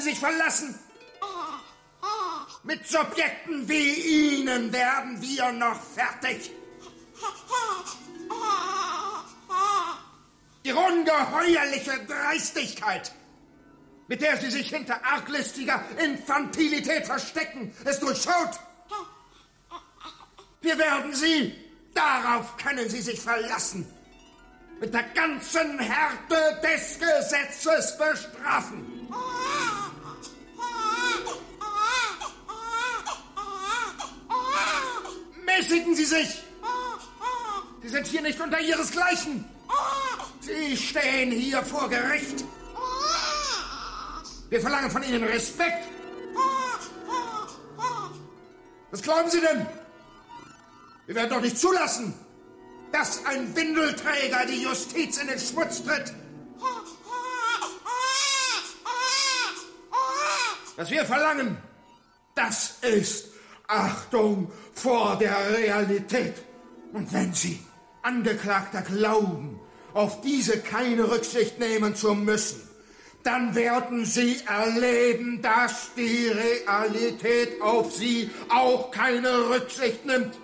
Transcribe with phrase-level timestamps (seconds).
[0.00, 0.78] Sie sich verlassen.
[2.62, 6.50] Mit Subjekten wie Ihnen werden wir noch fertig.
[10.62, 13.12] Ihre ungeheuerliche Dreistigkeit,
[14.08, 18.58] mit der Sie sich hinter arglistiger Infantilität verstecken, ist durchschaut.
[20.62, 21.54] Wir werden Sie,
[21.94, 23.86] darauf können Sie sich verlassen,
[24.80, 28.99] mit der ganzen Härte des Gesetzes bestrafen.
[35.58, 36.42] Mäßigen Sie sich!
[37.82, 39.44] Sie sind hier nicht unter Ihresgleichen!
[40.40, 42.44] Sie stehen hier vor Gericht!
[44.48, 45.88] Wir verlangen von Ihnen Respekt!
[48.90, 49.66] Was glauben Sie denn?
[51.06, 52.14] Wir werden doch nicht zulassen,
[52.92, 56.12] dass ein Windelträger die Justiz in den Schmutz tritt!
[60.76, 61.58] Was wir verlangen,
[62.34, 63.28] das ist
[63.68, 64.50] Achtung
[64.80, 66.34] vor der Realität.
[66.92, 67.60] Und wenn Sie,
[68.02, 69.60] Angeklagter, glauben,
[69.92, 72.68] auf diese keine Rücksicht nehmen zu müssen,
[73.22, 80.38] dann werden Sie erleben, dass die Realität auf Sie auch keine Rücksicht nimmt.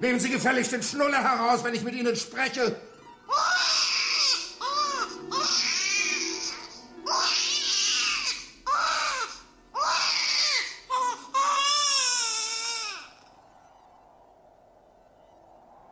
[0.00, 2.76] Nehmen Sie gefälligst den Schnuller heraus, wenn ich mit Ihnen spreche.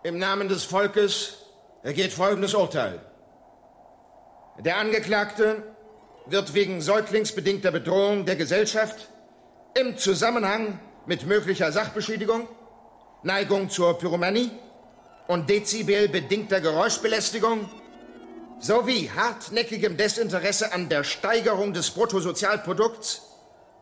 [0.03, 1.37] Im Namen des Volkes
[1.83, 3.01] ergeht folgendes Urteil.
[4.59, 5.63] Der Angeklagte
[6.25, 9.11] wird wegen säuglingsbedingter Bedrohung der Gesellschaft
[9.75, 12.49] im Zusammenhang mit möglicher Sachbeschädigung,
[13.25, 14.51] Neigung zur Pyromanie
[15.27, 17.69] und dezibelbedingter Geräuschbelästigung
[18.59, 23.21] sowie hartnäckigem Desinteresse an der Steigerung des Bruttosozialprodukts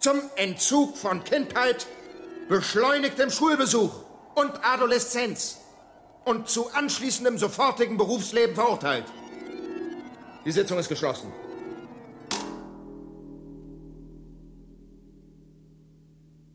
[0.01, 1.87] zum Entzug von Kindheit,
[2.49, 3.93] beschleunigtem Schulbesuch
[4.35, 5.58] und Adoleszenz
[6.29, 9.07] und zu anschließendem sofortigen Berufsleben verurteilt.
[10.45, 11.33] Die Sitzung ist geschlossen.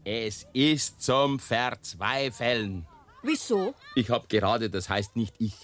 [0.06, 2.86] Es ist zum Verzweifeln.
[3.24, 3.74] Wieso?
[3.96, 5.56] Ich hab gerade, das heißt nicht ich.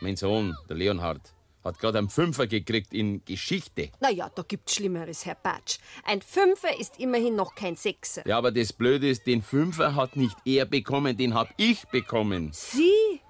[0.00, 3.90] Mein Sohn, der Leonhard, hat gerade einen Fünfer gekriegt in Geschichte.
[4.00, 5.78] Naja, da gibt's Schlimmeres, Herr Batsch.
[6.04, 8.26] Ein Fünfer ist immerhin noch kein Sechser.
[8.26, 12.50] Ja, aber das Blöde ist, den Fünfer hat nicht er bekommen, den hab ich bekommen.
[12.52, 13.20] Sie?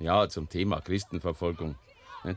[0.00, 1.76] Ja, zum Thema Christenverfolgung.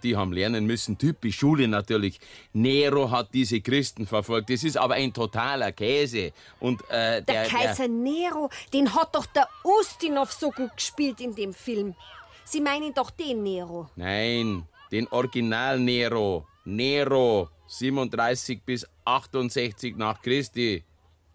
[0.03, 2.19] Die haben lernen müssen, typisch Schule natürlich.
[2.53, 4.49] Nero hat diese Christen verfolgt.
[4.49, 6.33] Das ist aber ein totaler Käse.
[6.59, 11.33] Und äh, Der, der, Kaiser Nero, den hat doch der Ustinov so gut gespielt in
[11.35, 11.95] dem Film.
[12.45, 13.89] Sie meinen doch den Nero.
[13.95, 16.45] Nein, den Original Nero.
[16.63, 20.83] Nero, 37 bis 68 nach Christi.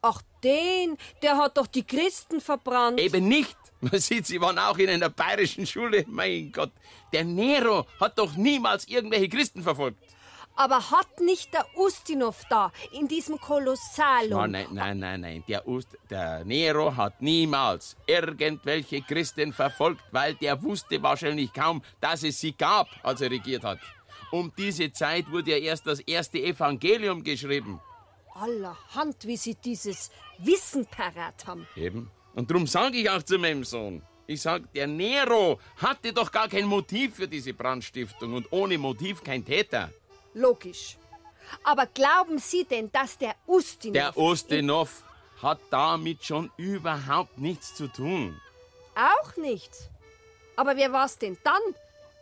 [0.02, 3.00] Ach, den, der hat doch die Christen verbrannt.
[3.00, 3.56] Eben nicht.
[3.80, 6.04] Man sieht, Sie waren auch in einer bayerischen Schule.
[6.08, 6.72] Mein Gott,
[7.12, 9.98] der Nero hat doch niemals irgendwelche Christen verfolgt.
[10.58, 14.40] Aber hat nicht der Ustinov da, in diesem Kolossalum...
[14.40, 15.44] Oh, nein, nein, nein, nein.
[15.46, 22.22] Der, Ust, der Nero hat niemals irgendwelche Christen verfolgt, weil der wusste wahrscheinlich kaum, dass
[22.22, 23.80] es sie gab, als er regiert hat.
[24.30, 27.80] Um diese Zeit wurde ja erst das erste Evangelium geschrieben.
[28.34, 31.66] Allerhand, wie sie dieses Wissen parat haben.
[31.76, 32.10] Eben.
[32.36, 36.48] Und darum sage ich auch zu meinem Sohn, Ich sag, der Nero hatte doch gar
[36.48, 39.90] kein Motiv für diese Brandstiftung und ohne Motiv kein Täter.
[40.34, 40.96] Logisch.
[41.62, 43.94] Aber glauben Sie denn, dass der Ustinov...
[43.94, 45.04] Der Ustinov
[45.40, 48.40] hat damit schon überhaupt nichts zu tun.
[48.96, 49.88] Auch nichts.
[50.56, 51.62] Aber wer war's denn dann?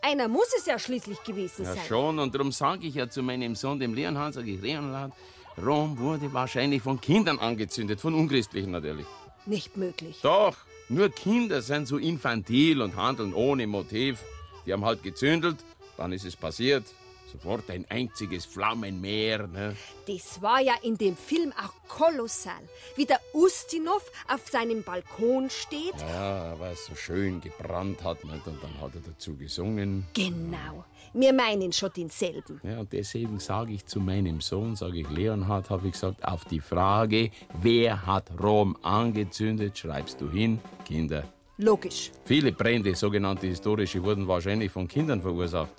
[0.03, 1.85] Einer muss es ja schließlich gewesen Ja sein.
[1.89, 5.13] schon, und darum sage ich ja zu meinem Sohn, dem Leonhard, sage ich, Leonhard,
[5.57, 9.07] Rom wurde wahrscheinlich von Kindern angezündet, von Unchristlichen natürlich.
[9.47, 10.19] Nicht möglich.
[10.23, 10.57] Doch,
[10.89, 14.19] nur Kinder sind so infantil und handeln ohne Motiv.
[14.67, 15.57] Die haben halt gezündelt,
[15.97, 16.85] dann ist es passiert.
[17.33, 19.49] Sofort ein einziges Flammenmeer.
[19.49, 19.77] Ne?
[20.07, 22.63] Das war ja in dem Film auch kolossal.
[22.95, 25.99] Wie der Ustinov auf seinem Balkon steht.
[25.99, 28.23] Ja, weil es so schön gebrannt hat.
[28.25, 28.47] Nicht?
[28.47, 30.07] Und dann hat er dazu gesungen.
[30.15, 30.85] Genau.
[31.17, 32.61] Wir meinen schon denselben.
[32.65, 36.45] Ja, und deswegen sage ich zu meinem Sohn, sage ich Leonhard, habe ich gesagt, auf
[36.45, 37.31] die Frage,
[37.63, 41.23] wer hat Rom angezündet, schreibst du hin, Kinder.
[41.57, 42.11] Logisch.
[42.25, 45.71] Viele Brände, sogenannte historische, wurden wahrscheinlich von Kindern verursacht.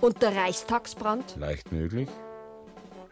[0.00, 1.36] Und der Reichstagsbrand?
[1.38, 2.08] Leicht möglich.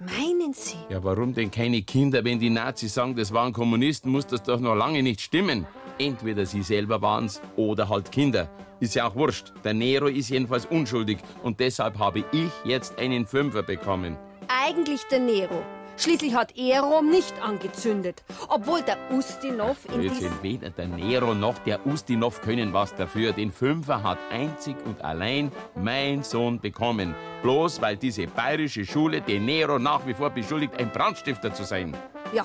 [0.01, 0.79] Meinen Sie?
[0.89, 2.25] Ja, warum denn keine Kinder?
[2.25, 5.67] Wenn die Nazis sagen, das waren Kommunisten, muss das doch noch lange nicht stimmen.
[5.99, 8.49] Entweder sie selber waren's oder halt Kinder.
[8.81, 9.53] Ist ja auch wurscht.
[9.65, 14.19] Der Nero ist jedenfalls unschuldig und deshalb habe ich jetzt einen Fünfer bekommen.
[14.49, 15.63] Eigentlich der Nero.
[15.99, 18.23] Schließlich hat er Rom nicht angezündet.
[18.49, 20.31] Obwohl der Ustinov in diesem...
[20.43, 23.33] weder der Nero noch der Ustinov können was dafür.
[23.33, 27.15] Den Fünfer hat einzig und allein mein Sohn bekommen.
[27.43, 31.97] Bloß weil diese bayerische Schule den Nero nach wie vor beschuldigt, ein Brandstifter zu sein.
[32.35, 32.45] Ja,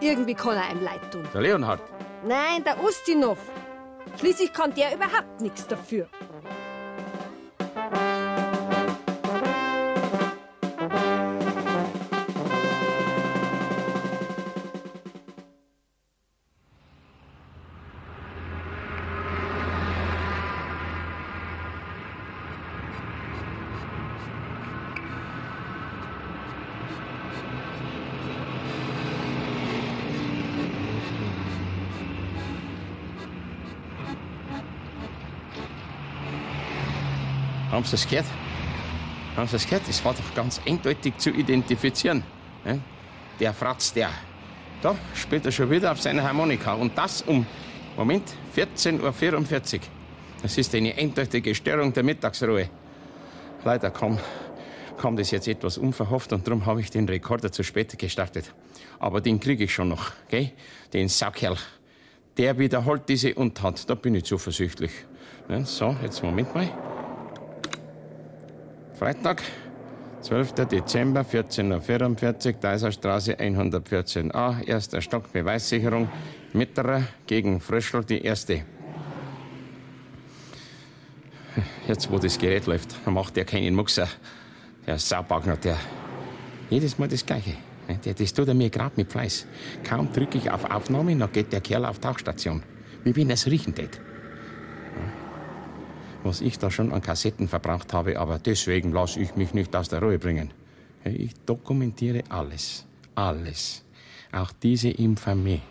[0.00, 1.24] irgendwie kann er einem leid tun.
[1.34, 1.80] Der Leonhard.
[2.24, 3.38] Nein, der Ustinov.
[4.18, 6.08] Schließlich kann der überhaupt nichts dafür.
[37.80, 38.26] Haben Sie es gehört?
[39.36, 39.88] Haben Sie es gehört?
[39.88, 42.22] Das war doch ganz eindeutig zu identifizieren.
[42.62, 42.78] ne?
[43.40, 44.10] Der Fratz, der.
[44.82, 46.74] Da spielt er schon wieder auf seiner Harmonika.
[46.74, 47.46] Und das um,
[47.96, 49.80] Moment, 14.44 Uhr.
[50.42, 52.68] Das ist eine eindeutige Störung der Mittagsruhe.
[53.64, 54.18] Leider kam,
[54.98, 58.52] kam das jetzt etwas unverhofft und darum habe ich den Rekorder zu spät gestartet.
[58.98, 60.52] Aber den kriege ich schon noch, gell?
[60.92, 61.56] Den Saukerl.
[62.36, 63.88] Der wiederholt diese Untat.
[63.88, 64.92] Da bin ich zuversichtlich.
[65.48, 65.64] Ne?
[65.64, 66.68] So, jetzt Moment mal.
[69.00, 69.42] Freitag,
[70.20, 70.66] 12.
[70.66, 76.10] Dezember, 14.44 Uhr, Deiserstraße 114a, erster Stock, Beweissicherung,
[76.52, 78.62] Mitterer gegen Fröschel, die erste.
[81.88, 84.06] Jetzt, wo das Gerät läuft, macht der keinen Muxer.
[84.86, 85.78] Der Saubagner, der.
[86.68, 87.54] Jedes Mal das Gleiche.
[88.04, 89.46] das tut er mir gerade mit Fleiß.
[89.82, 92.62] Kaum drücke ich auf Aufnahme, dann geht der Kerl auf Tauchstation.
[93.02, 93.98] Wie wenn er es riechen tät
[96.22, 99.88] was ich da schon an Kassetten verbraucht habe, aber deswegen lasse ich mich nicht aus
[99.88, 100.50] der Ruhe bringen.
[101.04, 102.86] Ich dokumentiere alles.
[103.14, 103.84] Alles.
[104.32, 105.62] Auch diese Infamie.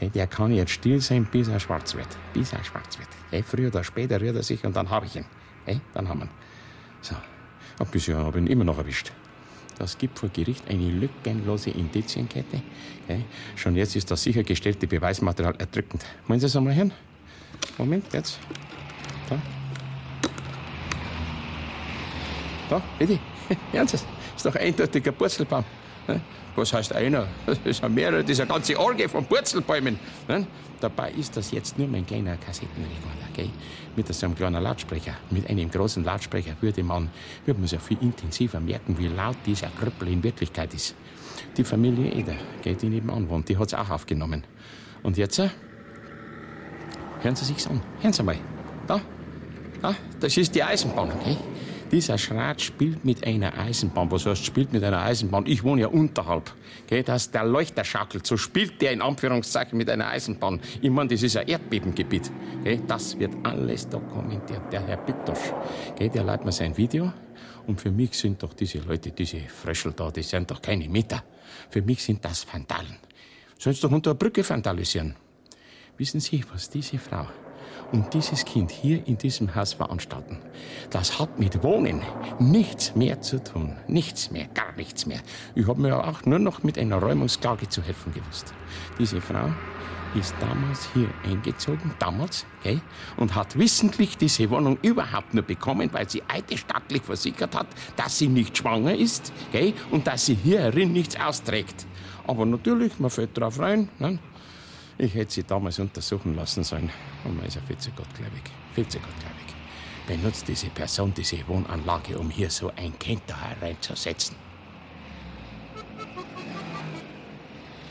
[0.00, 2.08] Der kann jetzt still sein, bis er schwarz wird.
[2.32, 3.44] Bis er schwarz wird.
[3.44, 5.26] Früher oder später rührt er sich und dann habe ich ihn.
[5.92, 6.30] Dann haben wir ihn.
[7.02, 7.16] So.
[7.78, 9.12] Und bisher habe ich ihn immer noch erwischt.
[9.78, 12.62] Das gibt vor Gericht eine lückenlose Indizienkette.
[13.56, 16.04] Schon jetzt ist das sichergestellte Beweismaterial erdrückend.
[16.26, 16.92] Wollen Sie es einmal hören?
[17.76, 18.38] Moment, jetzt.
[19.28, 19.40] Da.
[22.70, 23.18] Da, bitte.
[23.72, 24.06] Hören Sie es?
[24.36, 25.64] Ist doch eindeutig ein Purzelbaum.
[26.54, 27.26] Was heißt einer?
[27.64, 29.98] Das sind mehrere, das ist eine ganze Orgie von Purzelbäumen.
[30.80, 33.50] Dabei ist das jetzt nur mein kleiner Kassettenrekorder, gell?
[33.96, 35.14] Mit so einem kleinen Lautsprecher.
[35.30, 37.10] Mit einem großen Lautsprecher würde man,
[37.44, 40.94] würde man sich viel intensiver merken, wie laut dieser Krüppel in Wirklichkeit ist.
[41.56, 44.44] Die Familie Eder, gell, die nebenan wohnt, die hat's auch aufgenommen.
[45.02, 45.50] Und jetzt, äh,
[47.20, 47.82] hören Sie sich's an.
[48.00, 48.36] Hören Sie mal.
[48.86, 49.00] Da,
[49.82, 51.36] Ah, das ist die Eisenbahn, okay?
[51.90, 54.12] Dieser Schrat spielt mit einer Eisenbahn.
[54.12, 55.44] Was heißt, spielt mit einer Eisenbahn?
[55.46, 56.54] Ich wohne ja unterhalb.
[56.84, 58.24] Okay, da ist der Leuchter schaukelt.
[58.24, 60.60] So spielt der in Anführungszeichen mit einer Eisenbahn.
[60.80, 62.30] Ich meine, das ist ein Erdbebengebiet.
[62.60, 64.72] Okay, das wird alles dokumentiert.
[64.72, 65.52] Der Herr Bittosch,
[65.90, 67.12] okay, der leitet mir sein Video.
[67.66, 71.24] Und für mich sind doch diese Leute, diese Fröschel da, die sind doch keine Mieter.
[71.70, 72.98] Für mich sind das Vandalen.
[73.58, 75.16] Sollen sie doch unter der Brücke vandalisieren.
[75.98, 77.26] Wissen Sie, was diese Frau
[77.92, 80.38] und dieses Kind hier in diesem Haus veranstalten,
[80.90, 82.02] das hat mit Wohnen
[82.38, 83.76] nichts mehr zu tun.
[83.88, 85.20] Nichts mehr, gar nichts mehr.
[85.54, 88.54] Ich habe mir auch nur noch mit einer Räumungsklage zu helfen gewusst.
[88.98, 89.50] Diese Frau,
[90.14, 92.80] ist damals hier eingezogen, damals, gell,
[93.16, 98.28] und hat wissentlich diese Wohnung überhaupt nur bekommen, weil sie eidesstattlich versichert hat, dass sie
[98.28, 101.86] nicht schwanger ist, gell, und dass sie hierin nichts austrägt.
[102.26, 103.88] Aber natürlich, man fällt drauf rein.
[103.98, 104.18] Ne?
[105.02, 106.90] Ich hätte sie damals untersuchen lassen sollen.
[107.24, 108.42] Und man ist ja viel zu gottgläubig.
[108.74, 109.54] Viel zu gottgläubig.
[110.06, 114.36] Benutzt diese Person diese Wohnanlage, um hier so ein Kind da hereinzusetzen.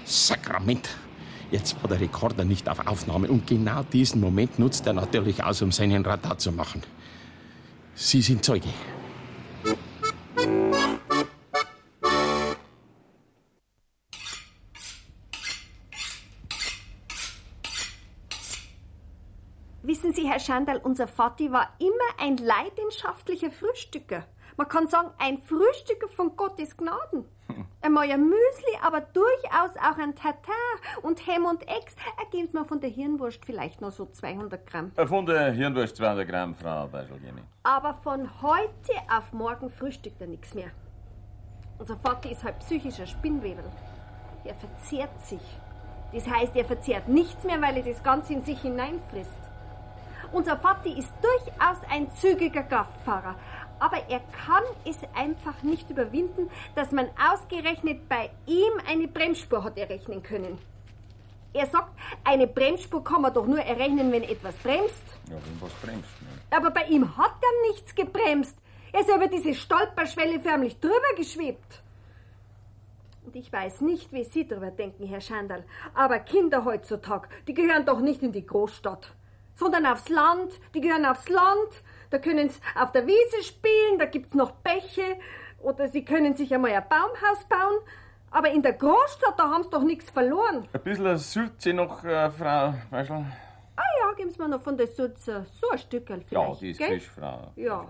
[0.06, 0.88] Sakrament!
[1.50, 5.64] Jetzt war der Rekorder nicht auf Aufnahme und genau diesen Moment nutzt er natürlich aus,
[5.64, 6.84] um seinen Radar zu machen.
[7.96, 8.70] Sie sind Zeuge.
[20.30, 24.26] Herr Schandal, unser Vati war immer ein leidenschaftlicher Frühstücker.
[24.58, 27.26] Man kann sagen, ein Frühstücker von Gottes Gnaden.
[27.82, 30.54] Einmal ein Müsli, aber durchaus auch ein Tatar
[31.02, 34.92] und Hem und Ex ergeben mir von der Hirnwurst vielleicht noch so 200 Gramm.
[34.98, 37.42] Äh, Von der Hirnwurst 200 Gramm, Frau Beiselgeni.
[37.64, 40.70] Aber von heute auf morgen frühstückt er nichts mehr.
[41.80, 43.64] Unser Vater ist halt psychischer Spinnwebel.
[44.44, 45.42] Er verzehrt sich.
[46.14, 49.49] Das heißt, er verzehrt nichts mehr, weil er das Ganze in sich hineinfrisst.
[50.32, 53.36] Unser Vati ist durchaus ein zügiger Kraftfahrer,
[53.80, 59.78] aber er kann es einfach nicht überwinden, dass man ausgerechnet bei ihm eine Bremsspur hat
[59.78, 60.60] errechnen können.
[61.52, 61.92] Er sagt,
[62.24, 65.04] eine Bremsspur kann man doch nur errechnen, wenn etwas bremst.
[65.28, 66.22] Ja, wenn was bremst.
[66.22, 66.28] Ne?
[66.56, 68.56] Aber bei ihm hat er nichts gebremst.
[68.92, 71.82] Er ist über diese Stolperschwelle förmlich drüber geschwebt.
[73.26, 77.86] Und ich weiß nicht, wie Sie darüber denken, Herr Schandal, aber Kinder heutzutage, die gehören
[77.86, 79.14] doch nicht in die Großstadt,
[79.60, 80.54] sondern aufs Land.
[80.74, 81.84] Die gehören aufs Land.
[82.10, 85.20] Da können sie auf der Wiese spielen, da gibt's noch Bäche
[85.62, 87.80] oder sie können sich einmal ein Baumhaus bauen.
[88.32, 90.68] Aber in der Großstadt, da haben sie doch nichts verloren.
[90.72, 93.26] Ein bisschen Sülze noch, äh, Frau Beisel.
[93.76, 96.32] Ah ja, geben Sie mir noch von der Sülze so ein Stückel vielleicht.
[96.32, 96.90] Ja, die ist gell?
[96.90, 97.52] frisch, Frau.
[97.56, 97.88] Ja.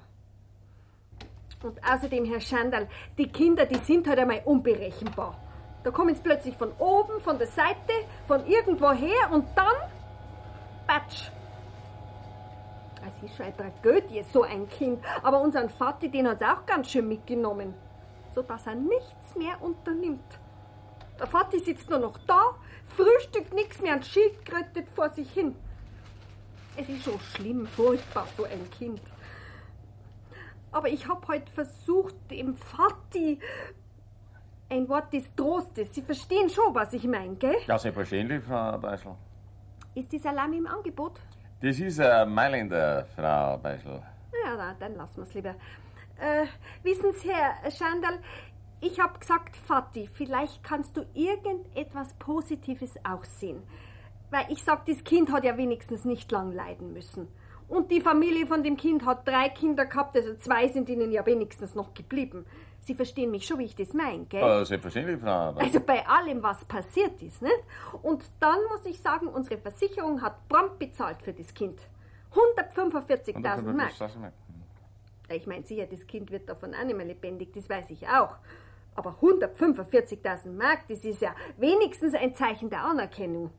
[1.62, 5.36] Und außerdem, Herr Schandal, die Kinder, die sind halt einmal unberechenbar.
[5.84, 7.94] Da kommen sie plötzlich von oben, von der Seite,
[8.28, 9.76] von irgendwo her und dann.
[10.88, 11.32] Batsch.
[13.08, 15.04] Es ist schon eine Tragödie, so ein Kind.
[15.24, 17.74] Aber unseren Vati, den hat es auch ganz schön mitgenommen.
[18.36, 20.40] So dass er nichts mehr unternimmt.
[21.20, 22.56] Der Vati sitzt nur noch da,
[22.96, 25.56] frühstückt nichts mehr und schildkrötet vor sich hin.
[26.78, 29.02] Es ist so schlimm, furchtbar, so ein Kind.
[30.72, 33.40] Aber ich habe heute versucht, dem Vati
[34.70, 35.94] ein Wort des Trostes.
[35.94, 37.58] Sie verstehen schon, was ich meine, gell?
[37.68, 39.16] Ja, selbstverständlich, Frau Beisel.
[39.96, 41.20] Ist die Salami im Angebot?
[41.62, 44.02] Das ist ein Mailänder, Frau Beisel.
[44.46, 45.56] Ja, na, dann lassen wir es lieber.
[46.18, 46.46] Äh,
[46.84, 48.20] wissen Sie, Herr Schandal,
[48.80, 53.62] ich habe gesagt, Vati, vielleicht kannst du irgendetwas Positives auch sehen.
[54.32, 57.28] Weil ich sag, das Kind hat ja wenigstens nicht lang leiden müssen.
[57.68, 61.26] Und die Familie von dem Kind hat drei Kinder gehabt, also zwei sind ihnen ja
[61.26, 62.46] wenigstens noch geblieben.
[62.82, 64.42] Sie verstehen mich schon, wie ich das meine, gell?
[64.42, 65.68] Äh, selbstverständlich, Frau Beisel.
[65.68, 67.60] Also bei allem, was passiert ist, nicht?
[68.02, 71.80] Und dann muss ich sagen, unsere Versicherung hat prompt bezahlt für das Kind.
[72.34, 73.92] 145.000 Mark.
[75.32, 78.36] Ich meine sicher, das Kind wird davon auch nicht mehr lebendig, das weiß ich auch.
[78.96, 83.52] Aber 145.000 Mark, das ist ja wenigstens ein Zeichen der Anerkennung.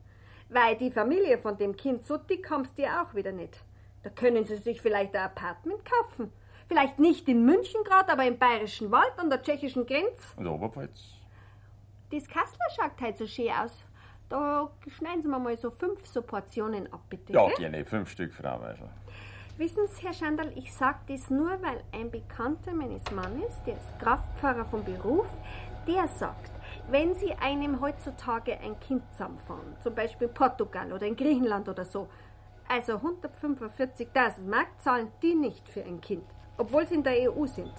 [0.49, 3.63] Weil die Familie von dem Kind, so dick haben's die auch wieder nicht.
[4.03, 6.31] Da können sie sich vielleicht ein Apartment kaufen.
[6.71, 10.25] Vielleicht nicht in München gerade, aber im Bayerischen Wald an der tschechischen Grenze.
[10.37, 11.17] Und Oberpfalz?
[12.09, 13.83] Das Kassler schaut halt so schön aus.
[14.29, 17.33] Da schneiden Sie mir mal so fünf so Portionen ab, bitte.
[17.33, 17.55] Ja, gell?
[17.57, 17.83] gerne.
[17.83, 18.87] Fünf Stück, Frau Beisel.
[19.57, 23.99] Wissen Sie, Herr Schandal, ich sage das nur, weil ein Bekannter meines Mannes, der ist
[23.99, 25.27] Kraftfahrer vom Beruf,
[25.85, 26.51] der sagt,
[26.89, 31.83] wenn Sie einem heutzutage ein Kind zusammenfahren, zum Beispiel in Portugal oder in Griechenland oder
[31.83, 32.07] so,
[32.69, 36.23] also 145.000 Mark zahlen die nicht für ein Kind,
[36.57, 37.73] obwohl sie in der EU sind.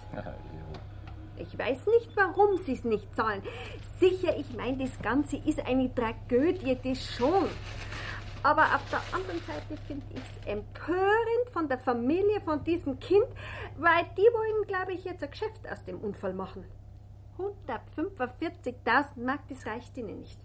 [1.37, 3.43] Ich weiß nicht, warum sie es nicht zahlen.
[3.99, 7.49] Sicher, ich meine, das Ganze ist eine Tragödie, das schon.
[8.43, 13.26] Aber auf der anderen Seite finde ich es empörend von der Familie von diesem Kind,
[13.79, 16.64] weil die wollen, glaube ich, jetzt ein Geschäft aus dem Unfall machen.
[17.38, 20.38] 145.000 Mark, das reicht ihnen nicht.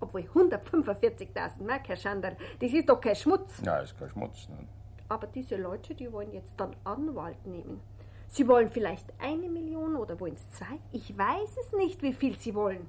[0.00, 3.60] Obwohl 145.000 Mark, Herr Schandal, das ist doch kein Schmutz.
[3.64, 4.48] Ja, ist kein Schmutz.
[4.48, 4.66] Ne?
[5.08, 7.80] Aber diese Leute, die wollen jetzt dann Anwalt nehmen.
[8.28, 10.78] Sie wollen vielleicht eine Million oder wollen es zwei?
[10.92, 12.86] Ich weiß es nicht, wie viel sie wollen.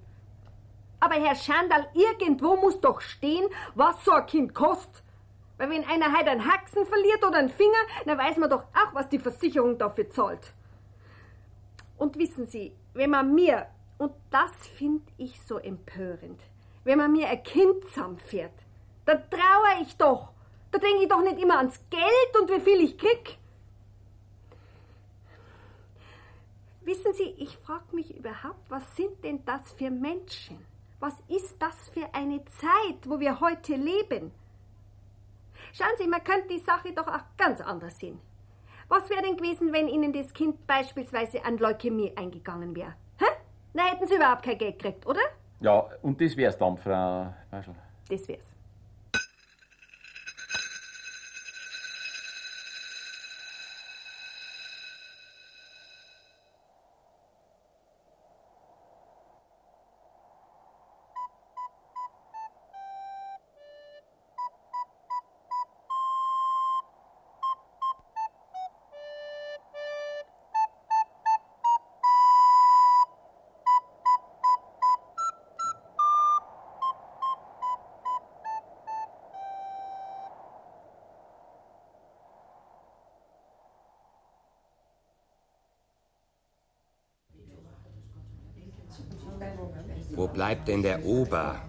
[0.99, 5.01] Aber Herr Schandal, irgendwo muss doch stehen, was so ein Kind kostet.
[5.57, 8.93] Weil wenn einer halt einen Haxen verliert oder einen Finger, dann weiß man doch auch,
[8.93, 10.53] was die Versicherung dafür zahlt.
[11.97, 16.41] Und wissen Sie, wenn man mir, und das finde ich so empörend,
[16.83, 18.53] wenn man mir ein Kind zusammenfährt,
[19.05, 20.31] dann trauere ich doch.
[20.71, 23.37] Da denke ich doch nicht immer ans Geld und wie viel ich krieg.
[26.81, 30.65] Wissen Sie, ich frage mich überhaupt, was sind denn das für Menschen?
[30.99, 34.31] Was ist das für eine Zeit, wo wir heute leben?
[35.73, 38.19] Schauen Sie, man könnte die Sache doch auch ganz anders sehen.
[38.87, 42.95] Was wäre denn gewesen, wenn Ihnen das Kind beispielsweise an Leukämie eingegangen wäre?
[43.19, 43.25] Hä?
[43.73, 45.21] Na, hätten Sie überhaupt kein Geld gekriegt, oder?
[45.59, 47.75] Ja, und das wär's dann, Frau Weischel.
[48.09, 48.48] Das wär's.
[90.49, 91.61] Bleibt denn der Ober?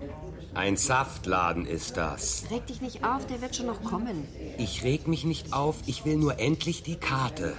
[0.55, 2.45] Ein Saftladen ist das.
[2.51, 4.27] Reg dich nicht auf, der wird schon noch kommen.
[4.57, 7.59] Ich reg mich nicht auf, ich will nur endlich die Karte.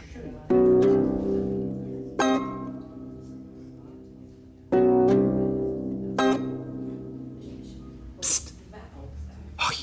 [8.19, 8.55] Psst.
[9.59, 9.75] Hoi.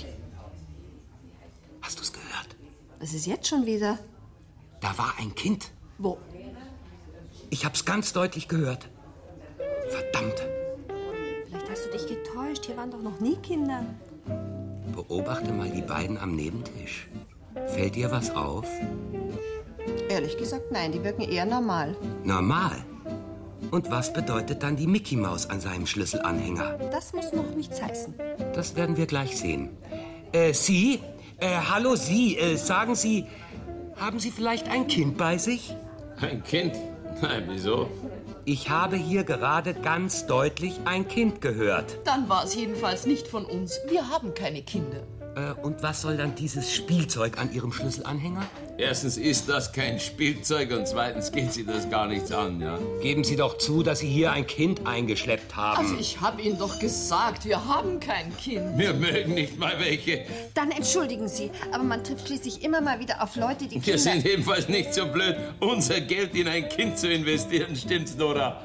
[1.83, 2.57] Hast du's gehört?
[2.99, 3.97] Was ist jetzt schon wieder?
[4.81, 5.71] Da war ein Kind.
[5.99, 6.19] Wo?
[7.51, 8.89] Ich hab's ganz deutlich gehört.
[12.69, 13.83] Hier waren doch noch nie Kinder.
[14.95, 17.09] Beobachte mal die beiden am Nebentisch.
[17.69, 18.67] Fällt dir was auf?
[20.11, 21.97] Ehrlich gesagt, nein, die wirken eher normal.
[22.25, 22.77] Normal.
[23.71, 26.77] Und was bedeutet dann die Mickey Maus an seinem Schlüsselanhänger?
[26.93, 28.13] Das muss noch nichts heißen.
[28.53, 29.71] Das werden wir gleich sehen.
[30.33, 31.01] Äh, Sie?
[31.39, 33.25] Äh, hallo Sie, äh, sagen Sie,
[33.97, 35.75] haben Sie vielleicht ein Kind bei sich?
[36.21, 36.75] Ein Kind?
[37.23, 37.89] Nein, wieso?
[38.51, 41.99] Ich habe hier gerade ganz deutlich ein Kind gehört.
[42.05, 43.79] Dann war es jedenfalls nicht von uns.
[43.91, 45.03] Wir haben keine Kinder.
[45.39, 48.47] Äh, und was soll dann dieses Spielzeug an Ihrem Schlüsselanhänger?
[48.77, 52.79] Erstens ist das kein Spielzeug und zweitens geht sie das gar nichts an, ja?
[53.03, 55.79] Geben Sie doch zu, dass Sie hier ein Kind eingeschleppt haben.
[55.79, 58.79] Also ich habe Ihnen doch gesagt, wir haben kein Kind.
[58.79, 60.25] Wir mögen nicht mal welche.
[60.55, 63.99] Dann entschuldigen Sie, aber man trifft schließlich immer mal wieder auf Leute, die Wir Kinder...
[63.99, 68.63] sind jedenfalls nicht so blöd, unser Geld in ein Kind zu investieren, stimmt's, Nora?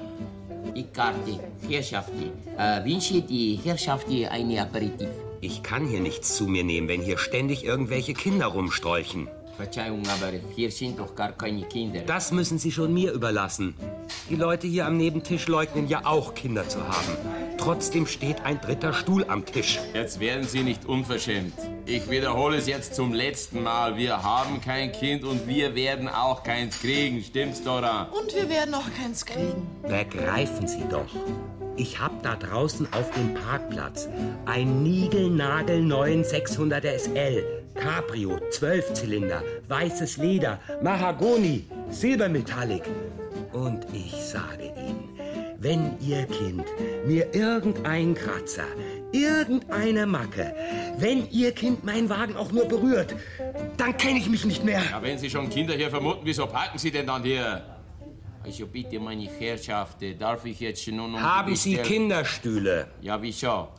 [0.75, 2.31] Die Karte, Herrschaften.
[2.57, 5.09] Äh, wünsche die Herrschaften eine Aperitif.
[5.43, 9.27] Ich kann hier nichts zu mir nehmen, wenn hier ständig irgendwelche Kinder rumstrolchen.
[9.57, 11.99] Verzeihung, aber hier sind doch gar keine Kinder.
[11.99, 13.75] Das müssen Sie schon mir überlassen.
[14.29, 17.17] Die Leute hier am Nebentisch leugnen ja auch, Kinder zu haben.
[17.57, 19.79] Trotzdem steht ein dritter Stuhl am Tisch.
[19.93, 21.55] Jetzt werden Sie nicht unverschämt.
[21.85, 23.97] Ich wiederhole es jetzt zum letzten Mal.
[23.97, 27.21] Wir haben kein Kind und wir werden auch keins kriegen.
[27.21, 28.03] Stimmt's, Dora?
[28.03, 29.67] Und wir werden auch keins kriegen.
[29.81, 31.13] Begreifen Sie doch.
[31.75, 34.07] Ich hab da draußen auf dem Parkplatz
[34.45, 37.43] ein niegelnagelneuen 600er SL.
[37.73, 42.83] Cabrio, Zwölfzylinder, weißes Leder, Mahagoni, Silbermetallic.
[43.51, 45.09] Und ich sage Ihnen,
[45.57, 46.65] wenn Ihr Kind
[47.07, 48.67] mir irgendein Kratzer,
[49.11, 50.53] irgendeine Macke,
[50.99, 53.15] wenn Ihr Kind meinen Wagen auch nur berührt,
[53.77, 54.81] dann kenne ich mich nicht mehr.
[54.91, 57.63] Ja, wenn Sie schon Kinder hier vermuten, wieso parken Sie denn dann hier?
[58.43, 61.19] Also bitte, meine Herrschaften, darf ich jetzt nur noch...
[61.21, 61.77] Haben Sie?
[61.77, 62.87] Kinderstühle?
[63.01, 63.69] Ja, wieso?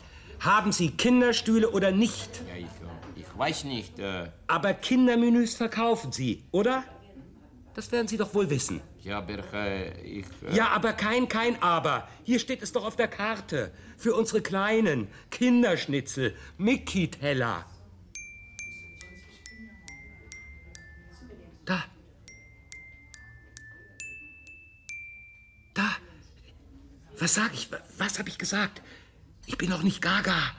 [0.40, 2.31] Haben Sie Kinderstühle oder nicht?
[2.48, 3.98] Ja, ich, äh, ich weiß nicht.
[3.98, 6.83] Äh, Aber Kindermenüs verkaufen Sie, oder?
[7.74, 8.81] Das werden Sie doch wohl wissen.
[9.03, 10.24] ja, aber äh, ich...
[10.48, 12.09] Äh, Ja, aber kein, kein Aber.
[12.24, 13.70] Hier steht es doch auf der Karte.
[13.98, 15.09] Für unsere Kleinen.
[15.31, 16.35] Kinderschnitzel.
[16.57, 17.66] Mickey-Teller.
[21.66, 21.85] Da.
[25.75, 25.91] Da.
[27.19, 27.69] Was sag ich?
[27.99, 28.83] Was hab ich gesagt?
[29.47, 30.53] Ich bin doch nicht Gaga.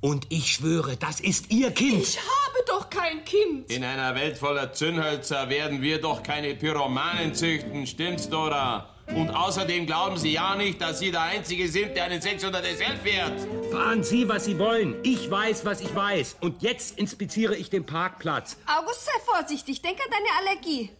[0.00, 2.02] Und ich schwöre, das ist Ihr Kind.
[2.02, 3.70] Ich habe doch kein Kind.
[3.70, 7.86] In einer Welt voller Zündhölzer werden wir doch keine Pyromanen züchten.
[7.86, 8.88] Stimmt's, Dora?
[9.14, 12.96] Und außerdem glauben Sie ja nicht, dass Sie der Einzige sind, der einen 600 SL
[13.02, 13.40] fährt.
[13.70, 14.94] Fahren Sie, was Sie wollen.
[15.02, 16.36] Ich weiß, was ich weiß.
[16.40, 18.56] Und jetzt inspiziere ich den Parkplatz.
[18.66, 19.82] August, sei vorsichtig.
[19.82, 20.90] Denk an deine Allergie.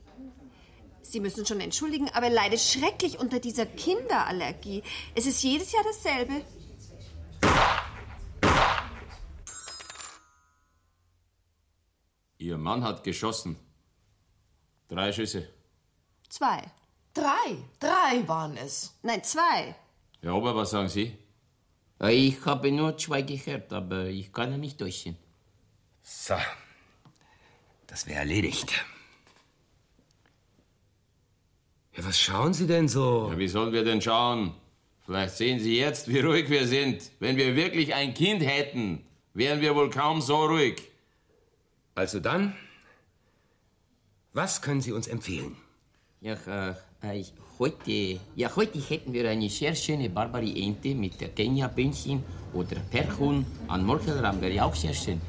[1.02, 4.82] Sie müssen schon entschuldigen, aber er leidet schrecklich unter dieser Kinderallergie.
[5.14, 6.44] Es ist jedes Jahr dasselbe.
[12.38, 13.56] Ihr Mann hat geschossen.
[14.88, 15.48] Drei Schüsse.
[16.28, 16.62] Zwei.
[17.12, 17.58] Drei.
[17.78, 18.98] Drei waren es.
[19.02, 19.74] Nein, zwei.
[20.22, 21.16] Herr Ober, was sagen Sie?
[22.08, 25.18] Ich habe nur zwei gehört, aber ich kann mich täuschen.
[26.02, 26.34] So.
[27.86, 28.84] Das wäre erledigt.
[32.00, 33.28] Ja, was schauen Sie denn so?
[33.30, 34.54] Ja, wie sollen wir denn schauen?
[35.04, 37.10] Vielleicht sehen Sie jetzt, wie ruhig wir sind.
[37.18, 40.80] Wenn wir wirklich ein Kind hätten, wären wir wohl kaum so ruhig.
[41.94, 42.54] Also dann,
[44.32, 45.56] was können Sie uns empfehlen?
[46.22, 46.38] Ja,
[47.02, 52.22] äh, ich, heute, ja, heute hätten wir eine sehr schöne Barbary-Ente mit Kenia-Böhnchen
[52.54, 55.20] oder Perchhuhn an Molkelrahm wäre ja auch sehr schön.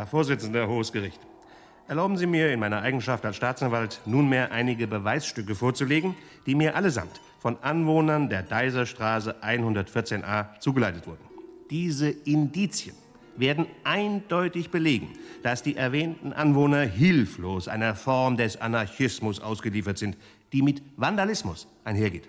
[0.00, 1.20] Herr Vorsitzender, Hohes Gericht.
[1.86, 7.20] Erlauben Sie mir in meiner Eigenschaft als Staatsanwalt nunmehr einige Beweisstücke vorzulegen, die mir allesamt
[7.38, 11.22] von Anwohnern der Deiserstraße 114a zugeleitet wurden.
[11.68, 12.94] Diese Indizien
[13.36, 15.08] werden eindeutig belegen,
[15.42, 20.16] dass die erwähnten Anwohner hilflos einer Form des Anarchismus ausgeliefert sind,
[20.54, 22.26] die mit Vandalismus einhergeht.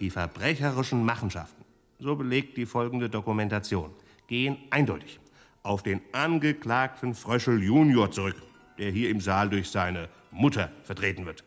[0.00, 1.64] Die verbrecherischen Machenschaften,
[1.98, 3.88] so belegt die folgende Dokumentation,
[4.26, 5.18] gehen eindeutig
[5.66, 8.36] auf den Angeklagten Fröschel Junior zurück,
[8.78, 11.44] der hier im Saal durch seine Mutter vertreten wird.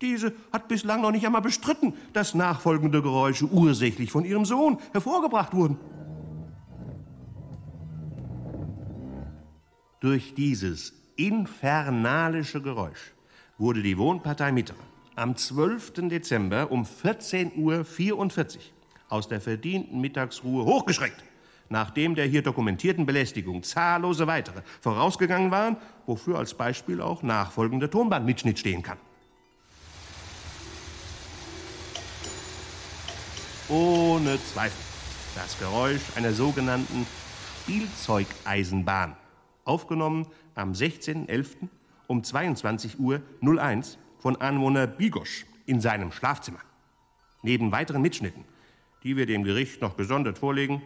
[0.00, 5.54] Diese hat bislang noch nicht einmal bestritten, dass nachfolgende Geräusche ursächlich von ihrem Sohn hervorgebracht
[5.54, 5.78] wurden.
[10.00, 13.12] Durch dieses infernalische Geräusch
[13.58, 14.78] wurde die Wohnpartei Mittere
[15.14, 16.08] am 12.
[16.08, 18.60] Dezember um 14.44 Uhr
[19.08, 21.22] aus der verdienten Mittagsruhe hochgeschreckt,
[21.68, 28.58] nachdem der hier dokumentierten Belästigung zahllose weitere vorausgegangen waren, wofür als Beispiel auch nachfolgender Tonbandmitschnitt
[28.58, 28.98] stehen kann.
[33.68, 34.92] Ohne Zweifel
[35.34, 37.06] das Geräusch einer sogenannten
[37.62, 39.16] Spielzeugeisenbahn,
[39.64, 41.68] aufgenommen am 16.11.
[42.06, 43.22] um 22.01 Uhr
[44.18, 46.60] von Anwohner Bigosch in seinem Schlafzimmer.
[47.42, 48.44] Neben weiteren Mitschnitten,
[49.02, 50.82] die wir dem Gericht noch gesondert vorlegen,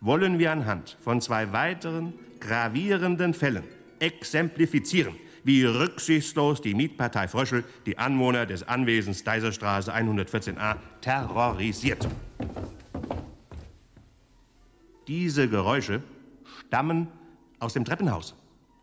[0.00, 3.64] wollen wir anhand von zwei weiteren gravierenden Fällen
[3.98, 12.08] exemplifizieren, wie rücksichtslos die Mietpartei Fröschel die Anwohner des Anwesens Deiserstraße 114a terrorisiert.
[15.06, 16.02] Diese Geräusche
[16.66, 17.08] stammen
[17.58, 18.34] aus dem Treppenhaus.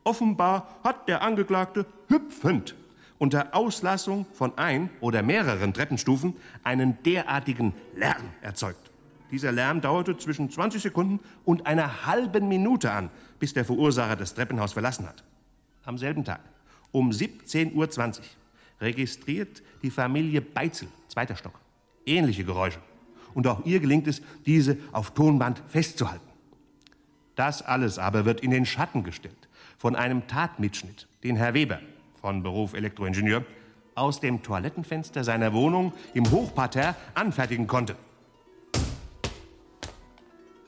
[0.04, 2.76] Offenbar hat der Angeklagte hüpfend
[3.18, 8.87] unter Auslassung von ein oder mehreren Treppenstufen einen derartigen Lärm erzeugt.
[9.32, 13.10] Dieser Lärm dauerte zwischen 20 Sekunden und einer halben Minute an,
[13.40, 15.24] bis der Verursacher das Treppenhaus verlassen hat.
[15.84, 16.42] Am selben Tag,
[16.92, 18.26] um 17.20 Uhr,
[18.80, 21.60] registriert die Familie Beitzel, zweiter Stock,
[22.06, 22.80] ähnliche Geräusche.
[23.34, 26.28] Und auch ihr gelingt es, diese auf Tonband festzuhalten.
[27.36, 31.80] Das alles aber wird in den Schatten gestellt von einem Tatmitschnitt, den Herr Weber,
[32.20, 33.46] von Beruf Elektroingenieur,
[33.94, 37.96] aus dem Toilettenfenster seiner Wohnung im Hochparterre anfertigen konnte.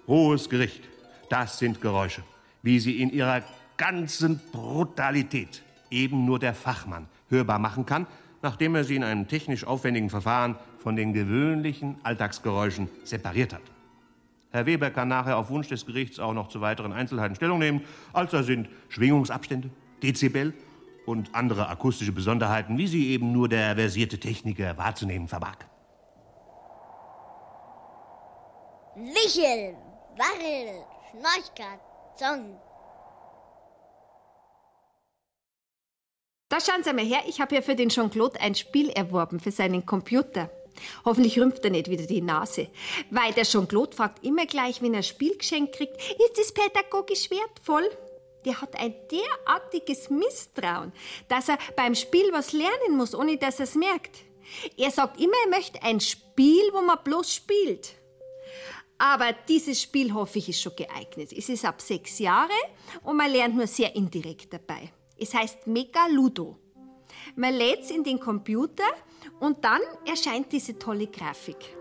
[0.09, 0.81] Hohes Gericht,
[1.29, 2.23] das sind Geräusche,
[2.63, 3.43] wie sie in ihrer
[3.77, 8.07] ganzen Brutalität eben nur der Fachmann hörbar machen kann,
[8.41, 13.61] nachdem er sie in einem technisch aufwendigen Verfahren von den gewöhnlichen Alltagsgeräuschen separiert hat.
[14.49, 17.81] Herr Weber kann nachher auf Wunsch des Gerichts auch noch zu weiteren Einzelheiten Stellung nehmen,
[18.11, 19.69] als da sind Schwingungsabstände,
[20.01, 20.55] Dezibel
[21.05, 25.57] und andere akustische Besonderheiten, wie sie eben nur der versierte Techniker wahrzunehmen vermag.
[28.95, 29.75] Wichel,
[30.19, 31.79] Warrel, Schnorchkat,
[32.17, 32.59] Zong.
[36.49, 39.51] Da schauen Sie mal her, ich habe ja für den Jean-Claude ein Spiel erworben für
[39.51, 40.49] seinen Computer.
[41.05, 42.67] Hoffentlich rümpft er nicht wieder die Nase.
[43.11, 47.89] Weil der Jean-Claude fragt immer gleich, wenn er ein Spielgeschenk kriegt, ist es pädagogisch wertvoll?
[48.43, 50.91] Der hat ein derartiges Misstrauen,
[51.29, 54.17] dass er beim Spiel was lernen muss, ohne dass er es merkt.
[54.75, 57.98] Er sagt immer, er möchte ein Spiel, wo man bloß spielt.
[58.99, 61.31] Aber dieses Spiel, hoffe ich, ist schon geeignet.
[61.31, 62.51] Es ist ab sechs Jahre
[63.03, 64.91] und man lernt nur sehr indirekt dabei.
[65.17, 66.57] Es heißt Megaludo.
[67.35, 68.83] Man lädt es in den Computer
[69.39, 71.75] und dann erscheint diese tolle Grafik.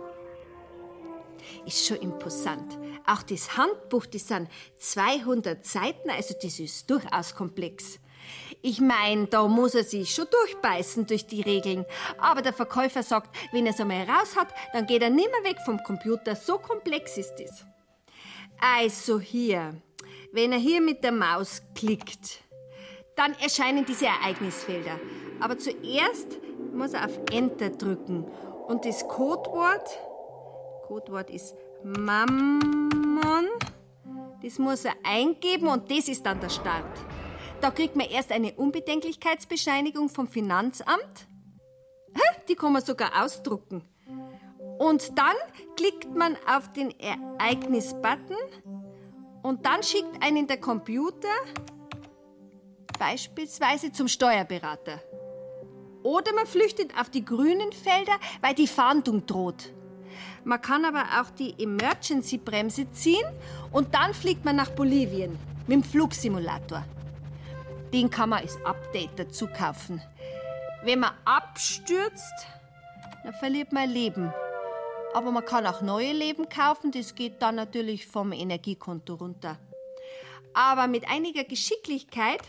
[1.67, 2.79] Ist schon imposant.
[3.05, 7.99] Auch das Handbuch, das sind 200 Seiten, also das ist durchaus komplex.
[8.61, 11.85] Ich meine, da muss er sich schon durchbeißen durch die Regeln.
[12.19, 15.59] Aber der Verkäufer sagt, wenn er es einmal raus hat, dann geht er nimmer weg
[15.65, 16.35] vom Computer.
[16.35, 17.65] So komplex ist es.
[18.61, 19.81] Also hier,
[20.33, 22.43] wenn er hier mit der Maus klickt,
[23.15, 24.99] dann erscheinen diese Ereignisfelder.
[25.41, 26.39] Aber zuerst
[26.73, 28.25] muss er auf Enter drücken
[28.67, 29.89] und das Codewort,
[30.87, 33.49] Codewort ist Mammon.
[34.43, 36.85] Das muss er eingeben und das ist dann der Start.
[37.61, 41.27] Da kriegt man erst eine Unbedenklichkeitsbescheinigung vom Finanzamt.
[42.49, 43.83] Die kann man sogar ausdrucken.
[44.79, 45.35] Und dann
[45.77, 48.37] klickt man auf den Ereignis-Button
[49.43, 51.29] und dann schickt einen der Computer
[52.99, 55.01] beispielsweise zum Steuerberater.
[56.03, 59.73] Oder man flüchtet auf die grünen Felder, weil die Fahndung droht.
[60.45, 63.27] Man kann aber auch die Emergency-Bremse ziehen
[63.73, 66.85] und dann fliegt man nach Bolivien mit dem Flugsimulator.
[67.93, 70.03] Den kann man als Update dazu kaufen.
[70.83, 72.47] Wenn man abstürzt,
[73.25, 74.33] dann verliert man Leben.
[75.15, 79.59] Aber man kann auch neue Leben kaufen, das geht dann natürlich vom Energiekonto runter.
[80.53, 82.43] Aber mit einiger Geschicklichkeit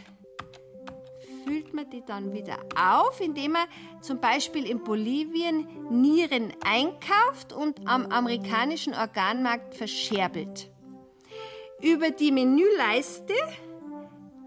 [1.44, 3.68] füllt man die dann wieder auf, indem man
[4.02, 10.70] zum Beispiel in Bolivien Nieren einkauft und am amerikanischen Organmarkt verscherbelt.
[11.82, 13.34] Über die Menüleiste,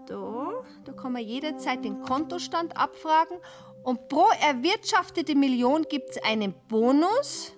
[0.07, 0.42] da,
[0.85, 3.37] da kann man jederzeit den Kontostand abfragen
[3.83, 7.53] und pro erwirtschaftete Million gibt es einen Bonus,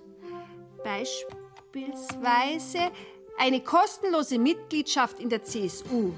[0.82, 2.90] beispielsweise
[3.38, 6.14] eine kostenlose Mitgliedschaft in der CSU.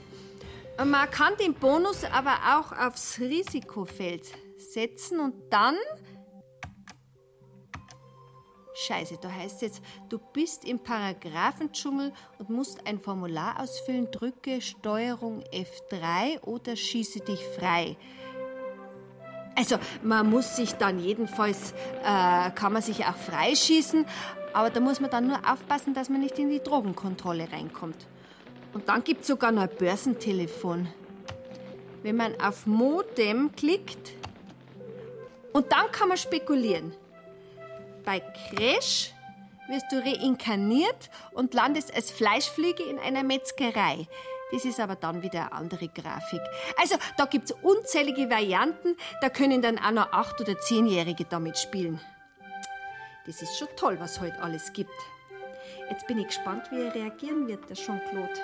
[0.84, 4.22] Man kann den Bonus aber auch aufs Risikofeld
[4.56, 5.74] setzen und dann.
[8.80, 15.42] Scheiße, da heißt jetzt, du bist im Paragraphendschungel und musst ein Formular ausfüllen, drücke Steuerung
[15.52, 17.96] F3 oder schieße dich frei.
[19.56, 21.72] Also man muss sich dann jedenfalls,
[22.04, 24.06] äh, kann man sich auch freischießen,
[24.52, 28.06] aber da muss man dann nur aufpassen, dass man nicht in die Drogenkontrolle reinkommt.
[28.74, 30.86] Und dann gibt es sogar noch ein Börsentelefon.
[32.04, 34.12] Wenn man auf Modem klickt,
[35.52, 36.92] und dann kann man spekulieren.
[38.08, 39.12] Bei Crash
[39.68, 44.08] wirst du reinkarniert und landest als Fleischfliege in einer Metzgerei.
[44.50, 46.40] Das ist aber dann wieder eine andere Grafik.
[46.80, 51.58] Also, da gibt es unzählige Varianten, da können dann auch noch 8- oder 10-Jährige damit
[51.58, 52.00] spielen.
[53.26, 54.96] Das ist schon toll, was heute alles gibt.
[55.90, 58.40] Jetzt bin ich gespannt, wie er reagieren wird, der Jean-Claude.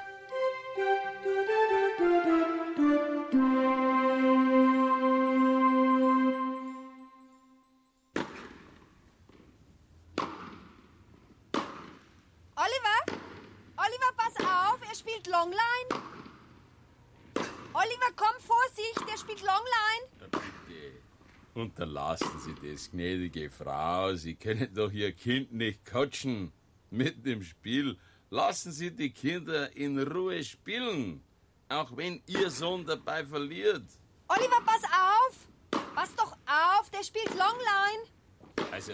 [14.16, 16.04] Pass auf, er spielt Longline.
[17.72, 20.30] Oliver, komm, Vorsicht, er spielt Longline.
[20.66, 21.02] Bitte,
[21.54, 24.14] unterlassen Sie das, gnädige Frau.
[24.14, 26.52] Sie können doch Ihr Kind nicht coachen.
[26.90, 27.98] Mit dem Spiel
[28.30, 31.22] lassen Sie die Kinder in Ruhe spielen.
[31.68, 33.84] Auch wenn Ihr Sohn dabei verliert.
[34.28, 35.36] Oliver, pass auf!
[35.94, 38.04] Pass doch auf, der spielt Longline.
[38.70, 38.92] Also,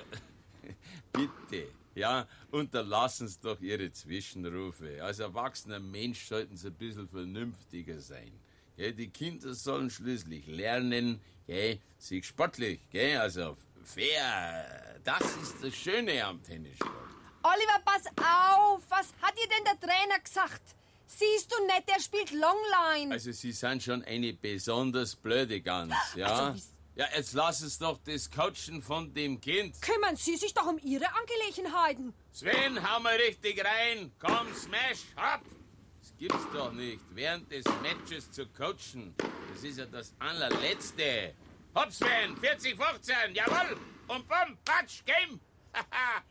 [1.12, 1.68] bitte,
[2.00, 5.02] ja, unterlassen Sie doch Ihre Zwischenrufe.
[5.02, 8.32] Als erwachsener Mensch sollten Sie ein bisschen vernünftiger sein.
[8.76, 14.98] Gell, die Kinder sollen schließlich lernen, gell, sich sportlich, gell, also fair.
[15.04, 17.10] Das ist das Schöne am Tennissport.
[17.42, 18.82] Oliver, pass auf!
[18.88, 20.62] Was hat dir denn der Trainer gesagt?
[21.06, 23.12] Siehst du nicht, der spielt Longline.
[23.12, 26.50] Also, Sie sind schon eine besonders blöde Gans, ja?
[26.50, 26.62] Also,
[26.94, 29.80] ja, jetzt lass es doch das Coachen von dem Kind.
[29.80, 32.12] Kümmern Sie sich doch um Ihre Angelegenheiten.
[32.32, 34.12] Sven, hau mal richtig rein.
[34.18, 35.42] Komm, smash, hopp.
[36.00, 39.14] Das gibt's doch nicht, während des Matches zu coachen.
[39.52, 41.34] Das ist ja das allerletzte.
[41.74, 43.78] Hopp, Sven, 40, 15, jawohl.
[44.08, 45.40] Und bumm, patsch, game.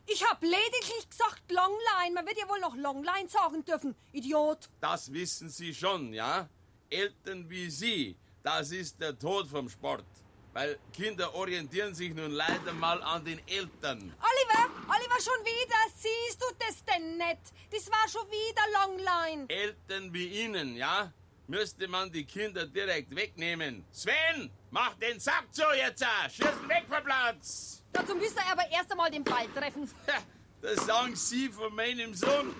[0.06, 2.14] Ich hab lediglich gesagt Longline.
[2.14, 3.96] Man wird ja wohl noch Longline sagen dürfen.
[4.12, 4.68] Idiot.
[4.80, 6.48] Das wissen Sie schon, ja?
[6.90, 10.04] Eltern wie Sie, das ist der Tod vom Sport.
[10.52, 14.12] Weil Kinder orientieren sich nun leider mal an den Eltern.
[14.20, 15.76] Oliver, Oliver, schon wieder.
[15.96, 17.38] Siehst du das denn nicht?
[17.70, 19.48] Das war schon wieder Longline.
[19.48, 21.12] Eltern wie Ihnen, ja?
[21.46, 23.84] Müsste man die Kinder direkt wegnehmen.
[23.92, 26.04] Sven, mach den Sack zu jetzt!
[26.32, 27.82] Schießen weg vom Platz!
[27.92, 29.90] Dazu müsste er aber erst einmal den Ball treffen.
[30.62, 32.54] Das sagen Sie von meinem Sohn.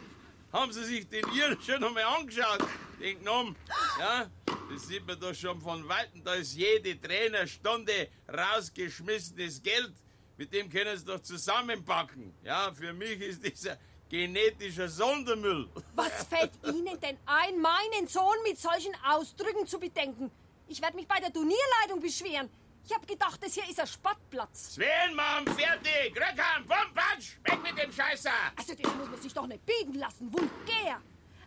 [0.54, 2.64] Haben Sie sich den Ihren schon einmal angeschaut?
[2.98, 3.54] Den Gnom?
[3.98, 4.26] Ja?
[4.72, 6.22] Das sieht man doch schon von Weitem.
[6.22, 9.92] Da ist jede Trainerstunde rausgeschmissenes Geld.
[10.36, 12.32] Mit dem können Sie doch zusammenpacken.
[12.44, 13.76] Ja, für mich ist dieser
[14.08, 15.68] genetischer Sondermüll.
[15.94, 20.30] Was fällt Ihnen denn ein, meinen Sohn mit solchen Ausdrücken zu bedenken?
[20.68, 22.48] Ich werde mich bei der Turnierleitung beschweren.
[22.84, 24.74] Ich habe gedacht, das hier ist ein Sportplatz.
[24.74, 26.16] Sven, Mom, fertig!
[26.16, 27.36] Rückhand, bumm, patsch!
[27.44, 28.30] Weg mit dem Scheißer!
[28.56, 31.02] Also das muss man sich doch nicht bieten lassen, vulgär.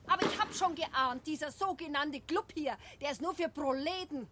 [0.08, 4.28] Aber ich habe schon geahnt, dieser sogenannte Club hier, der ist nur für Proleten.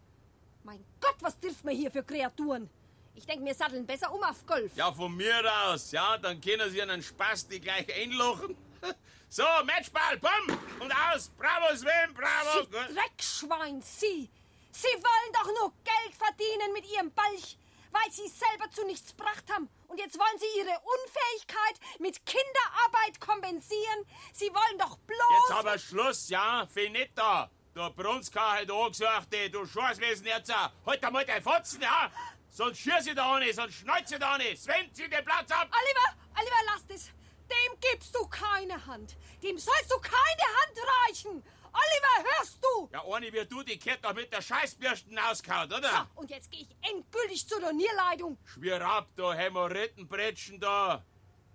[0.64, 2.70] Mein Gott, was trifft man hier für Kreaturen?
[3.16, 4.76] Ich denke, wir satteln besser um auf Golf.
[4.76, 8.56] Ja, von mir aus, ja, dann können Sie einen Spasti gleich einlochen.
[9.34, 11.32] So, Matchball, bumm und aus.
[11.38, 12.68] Bravo, Sven, bravo.
[12.70, 14.30] Sie Dreckschwein, Sie!
[14.72, 17.58] Sie wollen doch nur Geld verdienen mit Ihrem Balch,
[17.92, 19.70] weil Sie selber zu nichts gebracht haben.
[19.88, 24.06] Und jetzt wollen Sie Ihre Unfähigkeit mit Kinderarbeit kompensieren.
[24.34, 25.50] Sie wollen doch bloß...
[25.50, 26.68] Jetzt aber Schluss, ja?
[26.68, 27.48] Finito.
[27.74, 30.54] Du Brunska hat angesucht, du Scheißwesen jetzt.
[30.86, 32.12] Halt einmal dein Fotzen, ja?
[32.50, 34.62] Sonst schieß ich da nicht, sonst schneuze ich da nicht.
[34.62, 35.70] Sven, zieh den Platz ab.
[35.72, 37.06] Oliver, Oliver, lass das.
[37.50, 39.16] Dem gibst du keine Hand.
[39.42, 40.78] Dem sollst du keine Hand
[41.08, 41.44] reichen.
[41.74, 42.90] Oliver, hörst du?
[42.92, 45.90] Ja, ohne wie du, die Kette doch mit der Scheißbürsten auskaut, oder?
[45.90, 48.38] So, und jetzt gehe ich endgültig zur Turnierleitung.
[48.46, 51.04] Schwier ab, du Hämorrhoidenbretschen da.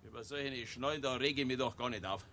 [0.03, 2.25] Über solche Schnallen da reg ich mich doch gar nicht auf.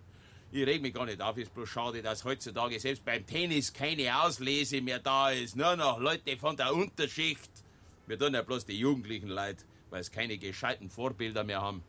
[0.51, 4.23] Ich reg mich gar nicht auf, ist bloß schade, dass heutzutage selbst beim Tennis keine
[4.23, 5.55] Auslese mehr da ist.
[5.55, 7.51] Nur noch Leute von der Unterschicht.
[8.07, 11.83] Wir tun ja bloß die Jugendlichen leid, weil sie keine gescheiten Vorbilder mehr haben.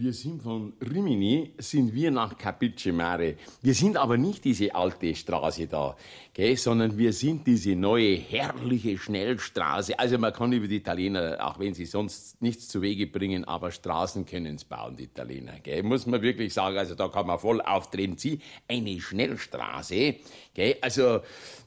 [0.00, 3.34] Wir sind von Rimini, sind wir nach Capice Mare.
[3.62, 5.96] Wir sind aber nicht diese alte Straße da,
[6.32, 9.98] gell, sondern wir sind diese neue, herrliche Schnellstraße.
[9.98, 13.72] Also man kann über die Italiener, auch wenn sie sonst nichts zu Wege bringen, aber
[13.72, 15.58] Straßen können sie bauen, die Italiener.
[15.64, 15.82] Gell.
[15.82, 18.16] Muss man wirklich sagen, also da kann man voll auftreten.
[18.16, 20.14] Sie, eine Schnellstraße,
[20.54, 20.76] gell.
[20.80, 21.22] Also,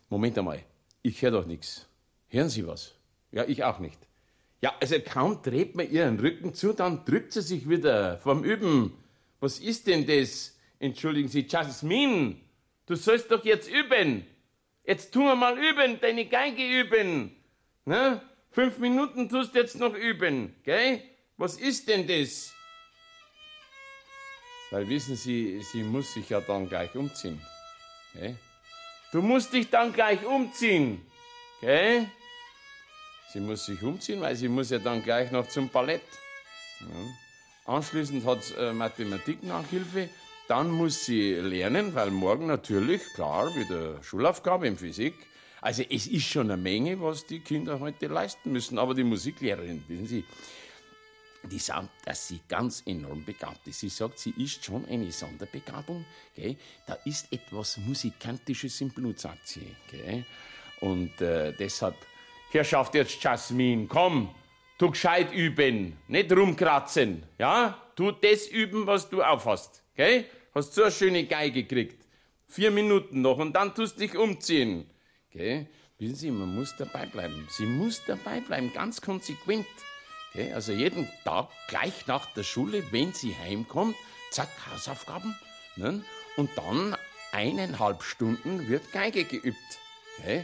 [0.09, 0.63] Moment einmal,
[1.01, 1.85] ich höre doch nichts.
[2.29, 2.95] Hören Sie was?
[3.33, 3.99] Ja, ich auch nicht.
[4.62, 8.95] Ja, also kaum dreht man ihren Rücken zu, dann drückt sie sich wieder vom Üben.
[9.39, 10.56] Was ist denn das?
[10.78, 12.39] Entschuldigen Sie, Jasmin,
[12.86, 14.26] du sollst doch jetzt üben.
[14.84, 17.36] Jetzt tun wir mal üben, deine Geige üben.
[17.86, 18.21] Ne?
[18.52, 21.02] Fünf Minuten tust jetzt noch üben, gell?
[21.38, 22.54] Was ist denn das?
[24.69, 27.41] Weil wissen Sie, sie muss sich ja dann gleich umziehen.
[28.13, 28.38] Gell?
[29.12, 31.06] Du musst dich dann gleich umziehen,
[31.62, 32.08] gell?
[33.31, 36.01] Sie muss sich umziehen, weil sie muss ja dann gleich noch zum Ballett.
[36.81, 37.73] Ja.
[37.73, 40.09] Anschließend hat sie äh, Mathematik-Nachhilfe.
[40.47, 45.13] Dann muss sie lernen, weil morgen natürlich, klar, wieder Schulaufgabe in Physik.
[45.61, 48.77] Also es ist schon eine Menge, was die Kinder heute leisten müssen.
[48.79, 50.25] Aber die Musiklehrerin, wissen Sie,
[51.43, 53.79] die sagt, dass sie ganz enorm begabt ist.
[53.79, 56.05] Sie sagt, sie ist schon eine Sonderbegabung.
[56.35, 56.57] Gell?
[56.85, 59.75] Da ist etwas Musikantisches im Blut, sagt sie.
[59.89, 60.25] Gell?
[60.81, 61.95] Und äh, deshalb
[62.53, 64.33] Herrschaft jetzt Jasmin, komm,
[64.77, 67.77] tu gescheit üben, nicht rumkratzen, ja?
[67.95, 70.25] Tu das üben, was du aufhast, gell?
[70.53, 72.05] Hast so eine schöne Geige gekriegt.
[72.47, 74.89] Vier Minuten noch und dann tust dich umziehen,
[75.31, 75.67] gell?
[76.01, 77.47] Wissen Sie, man muss dabei bleiben.
[77.51, 79.67] Sie muss dabei bleiben, ganz konsequent.
[80.33, 80.51] Gell?
[80.53, 83.95] Also jeden Tag gleich nach der Schule, wenn sie heimkommt,
[84.31, 85.37] zack, Hausaufgaben.
[85.75, 86.03] Ne?
[86.37, 86.95] Und dann
[87.31, 89.57] eineinhalb Stunden wird Geige geübt.
[90.25, 90.43] Gell?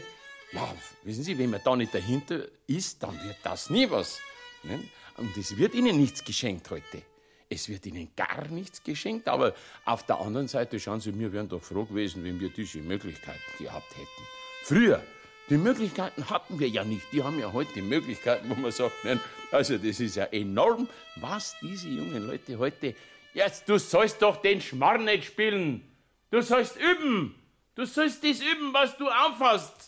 [0.52, 4.18] Ja, wissen Sie, wenn man da nicht dahinter ist, dann wird das nie was.
[4.62, 4.82] Ne?
[5.16, 7.02] Und es wird Ihnen nichts geschenkt heute.
[7.50, 11.48] Es wird Ihnen gar nichts geschenkt, aber auf der anderen Seite, schauen Sie, wir wären
[11.48, 14.22] doch froh gewesen, wenn wir diese Möglichkeiten gehabt hätten.
[14.64, 15.02] Früher,
[15.50, 17.06] die Möglichkeiten hatten wir ja nicht.
[17.12, 21.56] Die haben ja heute Möglichkeiten, wo man sagt, nein, also das ist ja enorm, was
[21.62, 22.94] diese jungen Leute heute.
[23.32, 25.82] Jetzt, du sollst doch den Schmarrn nicht spielen.
[26.30, 27.34] Du sollst üben.
[27.74, 29.87] Du sollst das üben, was du aufhast.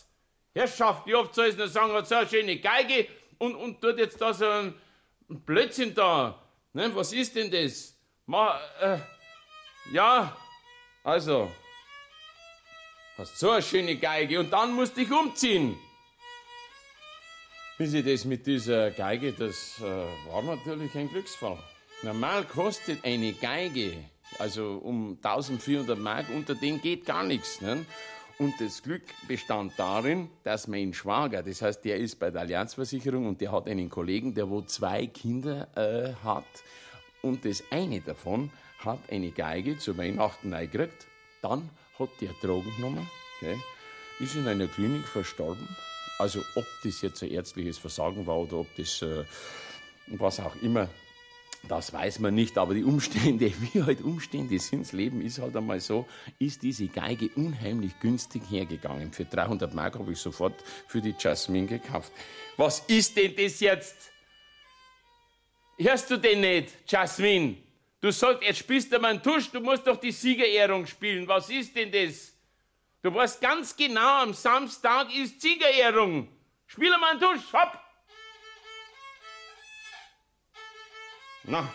[0.53, 4.33] Herrschaft, ich hab zu sagen, hat so eine schöne Geige und, und tut jetzt da
[4.33, 4.73] so ein
[5.29, 6.41] Blödsinn da.
[6.73, 7.95] Ne, was ist denn das?
[8.25, 8.97] Ma, äh,
[9.93, 10.35] ja,
[11.03, 11.51] also,
[13.17, 15.77] hast so eine schöne Geige und dann musst dich umziehen.
[17.77, 21.57] Wie sie das mit dieser Geige, das äh, war natürlich ein Glücksfall.
[22.03, 24.05] Normal kostet eine Geige,
[24.37, 27.61] also um 1400 Mark, unter den geht gar nichts.
[27.61, 27.85] Ne?
[28.41, 33.27] Und das Glück bestand darin, dass mein Schwager, das heißt, der ist bei der Allianzversicherung
[33.27, 36.43] und der hat einen Kollegen, der wo zwei Kinder äh, hat.
[37.21, 38.49] Und das eine davon
[38.79, 41.05] hat eine Geige zu Weihnachten eingekriegt.
[41.43, 43.59] Dann hat der Drogen genommen, okay,
[44.19, 45.67] ist in einer Klinik verstorben.
[46.17, 49.23] Also ob das jetzt ein ärztliches Versagen war oder ob das äh,
[50.07, 50.89] was auch immer
[51.67, 55.55] das weiß man nicht, aber die Umstände, wie halt Umstände sind, das Leben ist halt
[55.55, 56.07] einmal so,
[56.39, 59.11] ist diese Geige unheimlich günstig hergegangen.
[59.11, 60.55] Für 300 Mark habe ich sofort
[60.87, 62.11] für die Jasmine gekauft.
[62.57, 64.11] Was ist denn das jetzt?
[65.77, 67.57] Hörst du denn nicht, Jasmine?
[68.01, 71.27] Du sollst, jetzt spielst du mal einen Tusch, du musst doch die Siegerehrung spielen.
[71.27, 72.33] Was ist denn das?
[73.03, 76.27] Du weißt ganz genau, am Samstag ist Siegerehrung.
[76.67, 77.80] Spiel mal einen Tusch, hopp!
[81.43, 81.73] Na,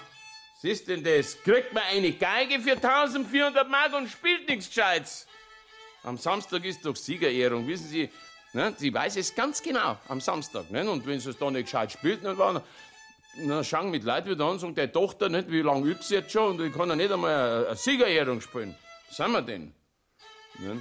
[0.54, 1.42] was ist denn das?
[1.42, 5.26] Kriegt man eine Geige für 1400 Mark und spielt nichts Gescheites.
[6.02, 8.08] Am Samstag ist doch Siegerehrung, wissen Sie.
[8.52, 8.72] Ne?
[8.78, 10.70] Sie weiß es ganz genau am Samstag.
[10.70, 10.88] Ne?
[10.88, 12.62] Und wenn sie es da nicht gescheit spielt, dann war
[13.38, 16.14] dann schauen mit Leuten wieder an und sagen, die Tochter nicht, wie lange übt sie
[16.14, 18.74] jetzt schon und ich kann ja nicht einmal eine, eine Siegerehrung spielen.
[19.08, 19.74] Was sind wir denn?
[20.58, 20.80] Ne?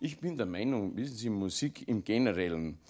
[0.00, 2.80] Ich bin der Meinung, wissen Sie, Musik im Generellen,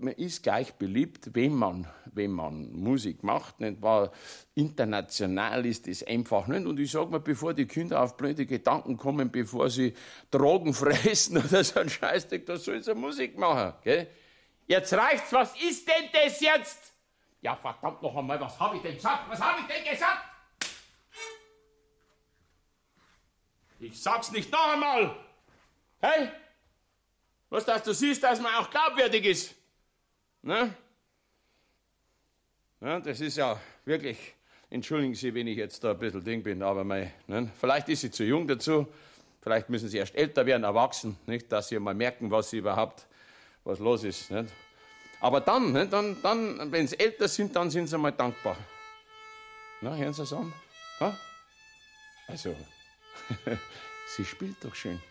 [0.00, 4.12] man ist gleich beliebt, wenn man, wenn man Musik macht, nicht wahr?
[4.54, 6.66] International ist es einfach nicht.
[6.66, 9.94] Und ich sage mal, bevor die Kinder auf blöde Gedanken kommen, bevor sie
[10.30, 14.08] Drogen fressen oder so ein Scheißdreck, da soll sie Musik machen, gell?
[14.66, 16.92] Jetzt reicht's, was ist denn das jetzt?
[17.40, 19.30] Ja, verdammt noch einmal, was habe ich denn gesagt?
[19.30, 20.24] Was habe ich denn gesagt?
[23.78, 25.16] Ich sag's nicht noch einmal!
[26.00, 26.30] Hey?
[27.50, 29.54] Was, dass du siehst, dass man auch glaubwürdig ist?
[30.46, 30.72] Ne?
[32.80, 34.16] Ja, das ist ja wirklich,
[34.70, 37.50] entschuldigen Sie, wenn ich jetzt da ein bisschen Ding bin, aber mein, ne?
[37.58, 38.86] vielleicht ist sie zu jung dazu,
[39.42, 43.08] vielleicht müssen Sie erst älter werden, erwachsen, nicht, dass Sie mal merken, was Sie überhaupt,
[43.64, 44.30] was los ist.
[44.30, 44.48] Nicht?
[45.20, 48.56] Aber dann, ne, dann, dann wenn Sie älter sind, dann sind Sie mal dankbar.
[49.80, 50.52] Na, hören Sie es an?
[51.00, 51.18] Ha?
[52.28, 52.54] Also,
[54.16, 55.02] sie spielt doch schön.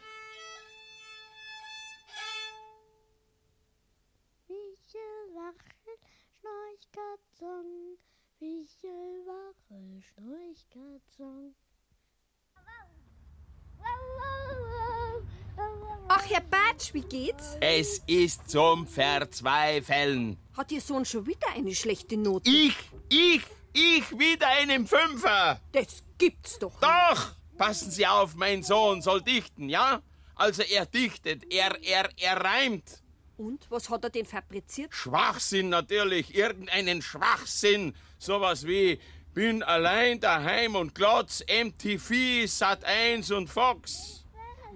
[16.76, 17.58] Herr Batsch, wie geht's?
[17.62, 20.38] Es ist zum Verzweifeln.
[20.58, 22.50] Hat Ihr Sohn schon wieder eine schlechte Note?
[22.50, 22.76] Ich,
[23.08, 25.62] ich, ich wieder einen Fünfer.
[25.72, 26.78] Das gibt's doch.
[26.82, 27.36] Doch!
[27.58, 30.02] Passen Sie auf, mein Sohn soll dichten, ja?
[30.36, 33.02] Also er dichtet, er, er, er reimt.
[33.38, 34.94] Und was hat er denn fabriziert?
[34.94, 37.96] Schwachsinn natürlich, irgendeinen Schwachsinn.
[38.20, 39.00] Sowas wie
[39.34, 44.26] bin allein daheim und glotz, MTV, Sat 1 und Fox.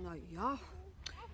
[0.02, 0.58] Na ja.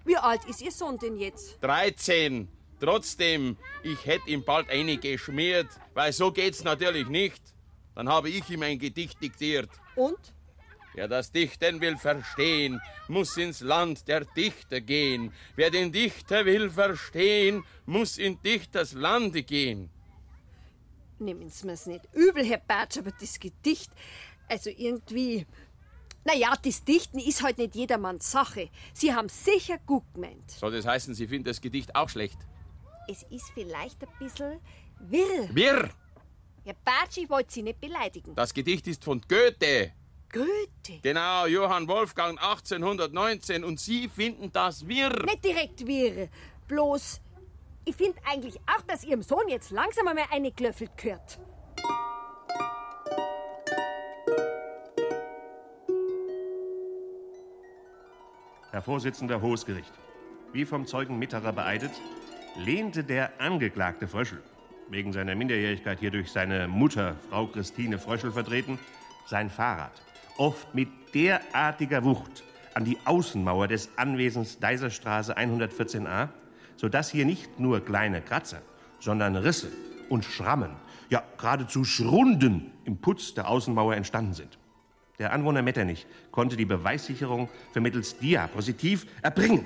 [0.05, 1.57] Wie alt ist Ihr Sohn denn jetzt?
[1.61, 2.47] 13.
[2.79, 7.41] Trotzdem, ich hätte ihm bald eine geschmiert, weil so geht's natürlich nicht.
[7.95, 9.69] Dann habe ich ihm ein Gedicht diktiert.
[9.95, 10.19] Und?
[10.93, 15.33] Wer das Dichten will verstehen, muss ins Land der Dichter gehen.
[15.55, 19.89] Wer den Dichter will verstehen, muss in Dichters Lande gehen.
[21.17, 23.91] Nehmen Sie mir's nicht übel, Herr Batsch, aber das Gedicht,
[24.47, 25.45] also irgendwie.
[26.27, 28.69] Naja, das Dichten ist halt nicht jedermanns Sache.
[28.93, 30.49] Sie haben sicher gut gemeint.
[30.49, 32.39] Soll das heißen, Sie finden das Gedicht auch schlecht?
[33.07, 34.59] Es ist vielleicht ein bisschen
[34.99, 35.49] wirr.
[35.53, 35.89] Wirr!
[36.63, 38.33] Herr Batsch, ich wollte Sie nicht beleidigen.
[38.33, 39.91] Das Gedicht ist von Goethe.
[40.31, 40.99] Goethe?
[41.03, 43.63] Genau, Johann Wolfgang 1819.
[43.63, 45.25] Und Sie finden das wirr.
[45.25, 46.27] Nicht direkt wirr.
[46.67, 47.21] Bloß,
[47.85, 51.39] ich finde eigentlich auch, dass Ihrem Sohn jetzt langsam einmal eine Glöffel gehört.
[58.75, 59.93] Herr Vorsitzender Hohes Gericht,
[60.51, 61.91] wie vom Zeugen Mitterer beeidet,
[62.57, 64.43] lehnte der Angeklagte Fröschel,
[64.89, 68.77] wegen seiner Minderjährigkeit hier durch seine Mutter, Frau Christine Fröschel vertreten,
[69.27, 69.93] sein Fahrrad,
[70.35, 76.27] oft mit derartiger Wucht, an die Außenmauer des Anwesens Deiserstraße 114a,
[76.75, 78.61] sodass hier nicht nur kleine Kratzer,
[78.99, 79.71] sondern Risse
[80.09, 80.71] und Schrammen,
[81.09, 84.57] ja geradezu Schrunden im Putz der Außenmauer entstanden sind.
[85.19, 89.65] Der Anwohner Metternich konnte die Beweissicherung vermittels Diapositiv erbringen.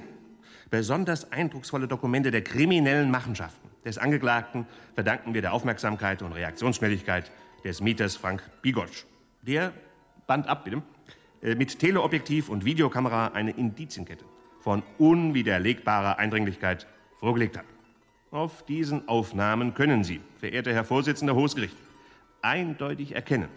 [0.69, 7.31] Besonders eindrucksvolle Dokumente der kriminellen Machenschaften des Angeklagten verdanken wir der Aufmerksamkeit und Reaktionsschnelligkeit
[7.63, 9.05] des Mieters Frank Bigotsch.
[9.41, 9.73] Der,
[10.27, 10.83] Band ab bitte,
[11.41, 14.25] äh, mit Teleobjektiv und Videokamera eine Indizienkette
[14.59, 16.85] von unwiderlegbarer Eindringlichkeit
[17.17, 17.65] vorgelegt hat.
[18.31, 21.77] Auf diesen Aufnahmen können Sie, verehrter Herr Vorsitzender Hohes Gericht,
[22.41, 23.49] eindeutig erkennen,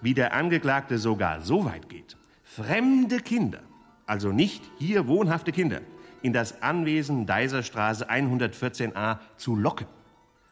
[0.00, 3.60] wie der Angeklagte sogar so weit geht, fremde Kinder,
[4.06, 5.80] also nicht hier wohnhafte Kinder,
[6.22, 9.86] in das Anwesen Deiserstraße 114a zu locken.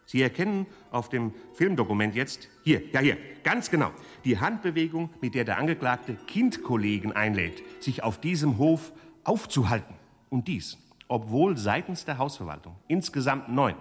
[0.06, 3.90] Sie erkennen auf dem Filmdokument jetzt, hier, ja hier, ganz genau,
[4.24, 8.92] die Handbewegung, mit der der Angeklagte Kindkollegen einlädt, sich auf diesem Hof
[9.24, 9.94] aufzuhalten.
[10.30, 10.78] Und dies,
[11.08, 13.74] obwohl seitens der Hausverwaltung insgesamt neun,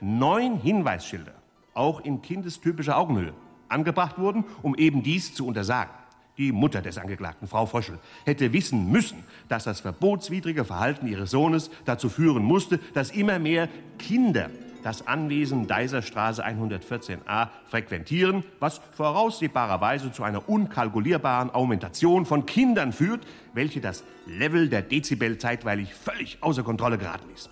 [0.00, 1.34] neun Hinweisschilder,
[1.72, 3.34] auch in kindestypischer Augenhöhe,
[3.74, 5.92] angebracht wurden, um eben dies zu untersagen.
[6.38, 11.70] Die Mutter des Angeklagten, Frau Fröschel, hätte wissen müssen, dass das verbotswidrige Verhalten ihres Sohnes
[11.84, 13.68] dazu führen musste, dass immer mehr
[13.98, 14.50] Kinder
[14.82, 23.80] das Anwesen Deiserstraße 114a frequentieren, was voraussehbarerweise zu einer unkalkulierbaren Aumentation von Kindern führt, welche
[23.80, 27.48] das Level der Dezibel zeitweilig völlig außer Kontrolle geraten ließ.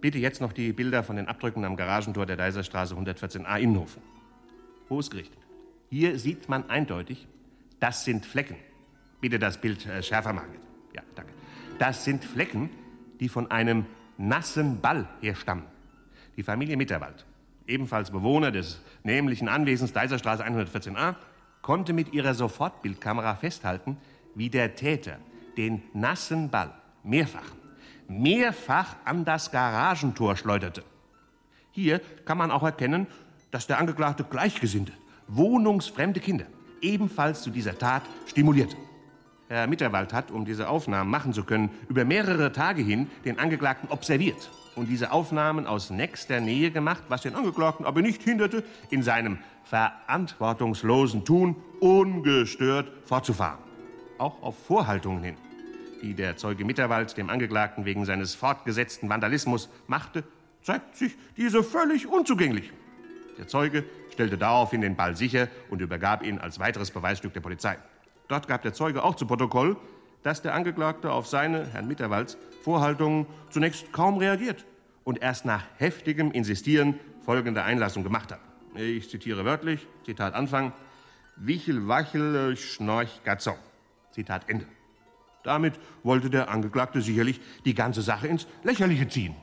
[0.00, 3.98] Bitte jetzt noch die Bilder von den Abdrücken am Garagentor der Deiserstraße 114a Innenhof.
[4.90, 5.32] Hohes Gericht.
[5.88, 7.26] Hier sieht man eindeutig,
[7.78, 8.56] das sind Flecken.
[9.20, 10.50] Bitte das Bild äh, schärfer machen.
[10.94, 11.32] Ja, danke.
[11.78, 12.70] Das sind Flecken,
[13.20, 13.86] die von einem
[14.18, 15.64] nassen Ball herstammen.
[16.36, 17.24] Die Familie Mitterwald,
[17.66, 21.14] ebenfalls Bewohner des nämlichen Anwesens Deiserstraße 114a,
[21.62, 23.96] konnte mit ihrer Sofortbildkamera festhalten,
[24.34, 25.18] wie der Täter
[25.56, 26.72] den nassen Ball
[27.02, 27.54] mehrfach,
[28.08, 30.82] mehrfach an das Garagentor schleuderte.
[31.72, 33.06] Hier kann man auch erkennen,
[33.50, 34.92] dass der Angeklagte Gleichgesinnte,
[35.28, 36.46] wohnungsfremde Kinder
[36.80, 38.76] ebenfalls zu dieser Tat stimulierte.
[39.48, 43.88] Herr Mitterwald hat, um diese Aufnahmen machen zu können, über mehrere Tage hin den Angeklagten
[43.90, 49.02] observiert und diese Aufnahmen aus nächster Nähe gemacht, was den Angeklagten aber nicht hinderte, in
[49.02, 53.58] seinem verantwortungslosen Tun ungestört fortzufahren.
[54.18, 55.36] Auch auf Vorhaltungen hin,
[56.02, 60.22] die der Zeuge Mitterwald dem Angeklagten wegen seines fortgesetzten Vandalismus machte,
[60.62, 62.72] zeigt sich diese völlig unzugänglich.
[63.40, 67.78] Der Zeuge stellte daraufhin den Ball sicher und übergab ihn als weiteres Beweisstück der Polizei.
[68.28, 69.78] Dort gab der Zeuge auch zu Protokoll,
[70.22, 74.66] dass der Angeklagte auf seine, Herrn Mitterwalds, Vorhaltungen zunächst kaum reagiert
[75.04, 78.40] und erst nach heftigem Insistieren folgende Einlassung gemacht hat.
[78.74, 80.74] Ich zitiere wörtlich, Zitat Anfang,
[81.36, 83.54] Wichel, Wachel, Schnorch, Gazon.
[84.10, 84.66] Zitat Ende.
[85.44, 89.34] Damit wollte der Angeklagte sicherlich die ganze Sache ins Lächerliche ziehen.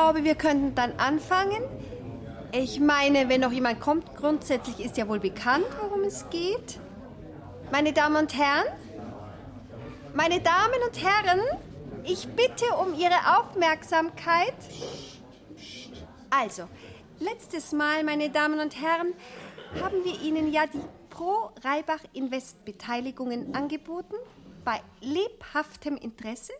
[0.00, 1.62] Glaube, wir könnten dann anfangen.
[2.52, 6.80] Ich meine, wenn noch jemand kommt, grundsätzlich ist ja wohl bekannt, worum es geht.
[7.70, 8.64] Meine Damen und Herren,
[10.14, 11.40] meine Damen und Herren,
[12.04, 14.54] ich bitte um Ihre Aufmerksamkeit.
[16.30, 16.62] Also,
[17.18, 19.12] letztes Mal, meine Damen und Herren,
[19.82, 20.80] haben wir Ihnen ja die
[21.10, 24.16] Pro Reibach Invest Beteiligungen angeboten
[24.64, 26.54] bei lebhaftem Interesse.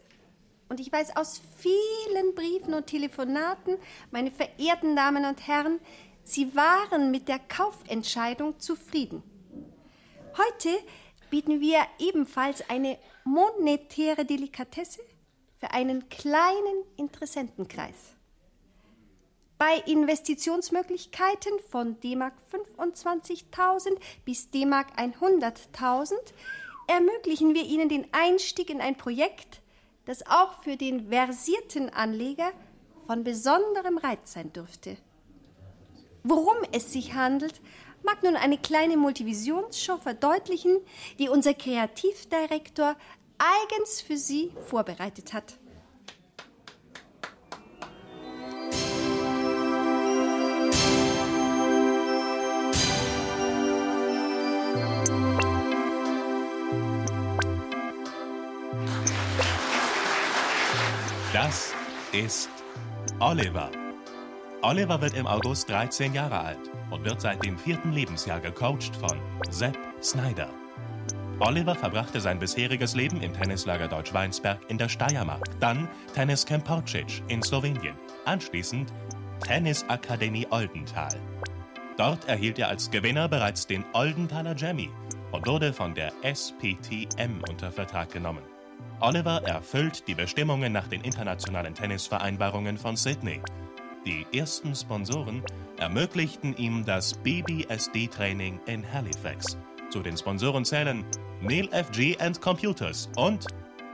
[0.70, 3.76] Und ich weiß aus vielen Briefen und Telefonaten,
[4.12, 5.80] meine verehrten Damen und Herren,
[6.22, 9.24] Sie waren mit der Kaufentscheidung zufrieden.
[10.38, 10.68] Heute
[11.28, 15.00] bieten wir ebenfalls eine monetäre Delikatesse
[15.58, 18.14] für einen kleinen Interessentenkreis.
[19.58, 22.34] Bei Investitionsmöglichkeiten von D-Mark
[22.78, 26.12] 25.000 bis D-Mark 100.000
[26.86, 29.60] ermöglichen wir Ihnen den Einstieg in ein Projekt,
[30.05, 32.53] das auch für den versierten Anleger
[33.07, 34.96] von besonderem Reiz sein dürfte.
[36.22, 37.61] Worum es sich handelt,
[38.03, 40.78] mag nun eine kleine Multivisionsshow verdeutlichen,
[41.18, 42.96] die unser Kreativdirektor
[43.38, 45.59] eigens für Sie vorbereitet hat.
[61.43, 61.72] Das
[62.12, 62.51] ist
[63.18, 63.70] Oliver.
[64.61, 69.18] Oliver wird im August 13 Jahre alt und wird seit dem vierten Lebensjahr gecoacht von
[69.49, 70.51] Sepp Snyder.
[71.38, 77.43] Oliver verbrachte sein bisheriges Leben im Tennislager Deutsch-Weinsberg in der Steiermark, dann Tenniscamp Porcic in
[77.43, 77.95] Slowenien,
[78.26, 78.93] anschließend
[79.43, 81.18] Tennisakademie Oldenthal.
[81.97, 84.91] Dort erhielt er als Gewinner bereits den Oldenthaler Jammy
[85.32, 88.49] und wurde von der SPTM unter Vertrag genommen.
[89.01, 93.40] Oliver erfüllt die Bestimmungen nach den internationalen Tennisvereinbarungen von Sydney.
[94.05, 95.42] Die ersten Sponsoren
[95.78, 99.57] ermöglichten ihm das BBSD-Training in Halifax.
[99.90, 101.05] Zu den Sponsoren zählen
[101.40, 103.46] Neil FG and Computers und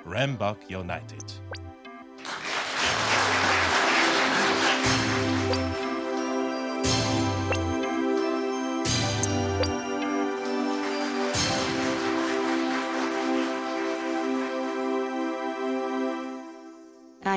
[0.05, 1.43] Rambok United.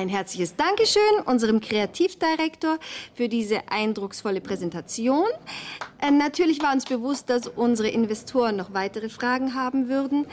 [0.00, 2.78] Ein herzliches Dankeschön unserem Kreativdirektor
[3.12, 5.26] für diese eindrucksvolle Präsentation.
[6.00, 10.24] Äh, natürlich war uns bewusst, dass unsere Investoren noch weitere Fragen haben würden.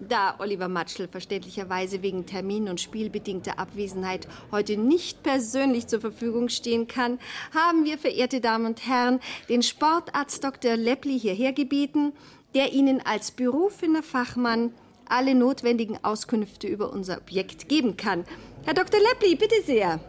[0.00, 6.88] Da Oliver Matschel verständlicherweise wegen Termin- und spielbedingter Abwesenheit heute nicht persönlich zur Verfügung stehen
[6.88, 7.20] kann,
[7.54, 10.76] haben wir, verehrte Damen und Herren, den Sportarzt Dr.
[10.76, 12.14] Lepli hierher gebeten,
[12.56, 14.74] der Ihnen als berufener Fachmann
[15.08, 18.24] alle notwendigen Auskünfte über unser Objekt geben kann.
[18.64, 19.00] Herr Dr.
[19.00, 20.00] Lepli, bitte sehr.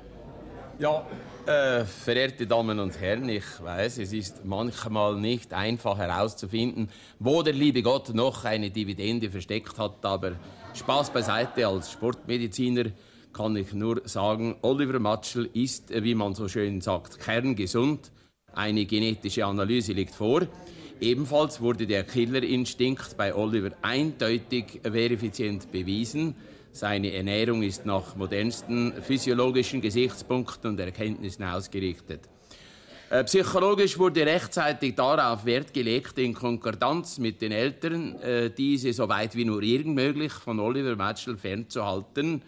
[0.79, 1.05] Ja,
[1.45, 6.89] äh, verehrte Damen und Herren, ich weiß, es ist manchmal nicht einfach herauszufinden,
[7.19, 10.33] wo der liebe Gott noch eine Dividende versteckt hat, aber
[10.73, 12.85] Spaß beiseite, als Sportmediziner
[13.31, 18.11] kann ich nur sagen, Oliver Matschel ist, wie man so schön sagt, kerngesund.
[18.53, 20.47] Eine genetische Analyse liegt vor.
[21.01, 26.35] Ebenfalls wurde der Killerinstinkt bei Oliver eindeutig verifizient bewiesen.
[26.71, 32.21] Seine Ernährung ist nach modernsten physiologischen Gesichtspunkten und Erkenntnissen ausgerichtet.
[33.09, 39.07] Äh, psychologisch wurde rechtzeitig darauf Wert gelegt, in Konkordanz mit den Eltern äh, diese so
[39.09, 42.41] weit wie nur irgend möglich von Oliver Matschel fernzuhalten.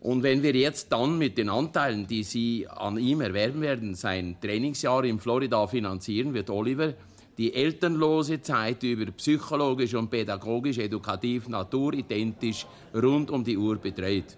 [0.00, 4.36] Und wenn wir jetzt dann mit den Anteilen, die Sie an ihm erwerben werden, sein
[4.40, 6.94] Trainingsjahr in Florida finanzieren, wird Oliver
[7.38, 14.36] die elternlose Zeit über psychologisch und pädagogisch edukativ naturidentisch rund um die Uhr betreut.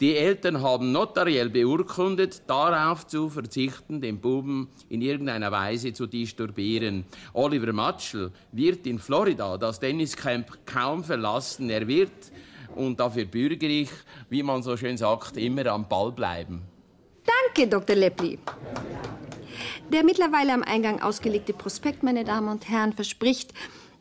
[0.00, 7.04] Die Eltern haben notariell beurkundet, darauf zu verzichten, den Buben in irgendeiner Weise zu disturbieren.
[7.32, 11.68] Oliver Matschel wird in Florida das Tenniscamp kaum verlassen.
[11.68, 12.12] Er wird,
[12.76, 13.90] und dafür bürgere ich,
[14.30, 16.62] wie man so schön sagt, immer am Ball bleiben.
[17.48, 17.96] Danke, Dr.
[17.96, 18.38] Lepli.
[19.90, 23.54] Der mittlerweile am Eingang ausgelegte Prospekt, meine Damen und Herren, verspricht,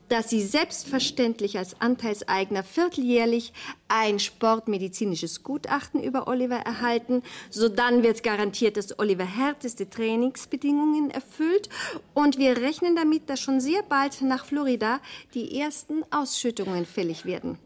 [0.09, 3.53] dass Sie selbstverständlich als Anteilseigner vierteljährlich
[3.87, 7.23] ein sportmedizinisches Gutachten über Oliver erhalten.
[7.49, 11.69] Sodann wird garantiert, dass Oliver härteste Trainingsbedingungen erfüllt.
[12.13, 14.99] Und wir rechnen damit, dass schon sehr bald nach Florida
[15.33, 17.57] die ersten Ausschüttungen fällig werden.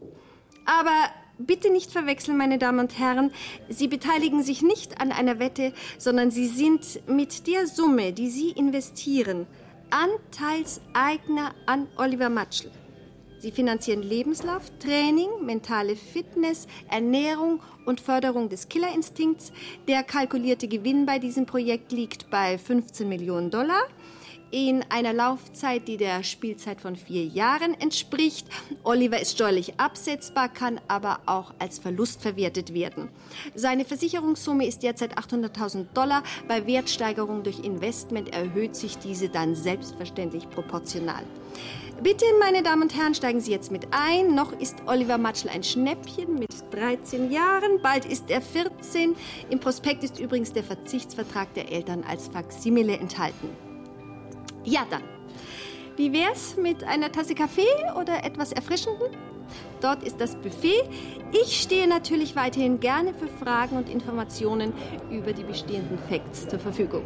[0.64, 3.32] Aber bitte nicht verwechseln, meine Damen und Herren.
[3.68, 8.50] Sie beteiligen sich nicht an einer Wette, sondern Sie sind mit der Summe, die Sie
[8.50, 9.46] investieren,
[9.90, 12.70] Anteilseigner an Oliver Matschl.
[13.42, 19.52] Sie finanzieren Lebenslauf, Training, mentale Fitness, Ernährung und Förderung des Killerinstinkts.
[19.88, 23.82] Der kalkulierte Gewinn bei diesem Projekt liegt bei 15 Millionen Dollar
[24.52, 28.46] in einer Laufzeit, die der Spielzeit von vier Jahren entspricht.
[28.84, 33.08] Oliver ist steuerlich absetzbar, kann aber auch als Verlust verwertet werden.
[33.54, 36.22] Seine Versicherungssumme ist derzeit 800.000 Dollar.
[36.46, 41.24] Bei Wertsteigerung durch Investment erhöht sich diese dann selbstverständlich proportional.
[42.02, 44.34] Bitte, meine Damen und Herren, steigen Sie jetzt mit ein.
[44.34, 47.80] Noch ist Oliver Matschel ein Schnäppchen mit 13 Jahren.
[47.80, 49.14] Bald ist er 14.
[49.48, 53.71] Im Prospekt ist übrigens der Verzichtsvertrag der Eltern als Faksimile enthalten.
[54.64, 55.02] Ja, dann.
[55.96, 57.66] Wie wär's mit einer Tasse Kaffee
[58.00, 59.08] oder etwas Erfrischendem?
[59.80, 60.82] Dort ist das Buffet.
[61.32, 64.72] Ich stehe natürlich weiterhin gerne für Fragen und Informationen
[65.10, 67.02] über die bestehenden Facts zur Verfügung.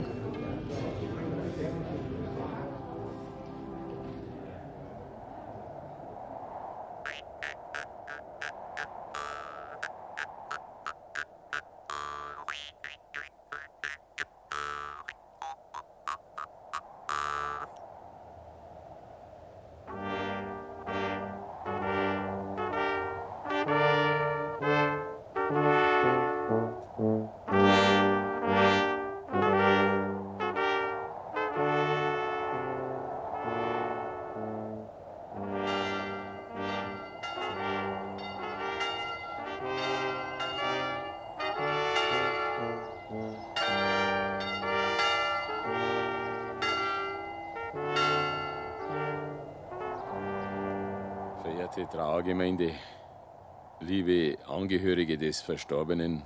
[54.67, 56.25] Angehörige des Verstorbenen,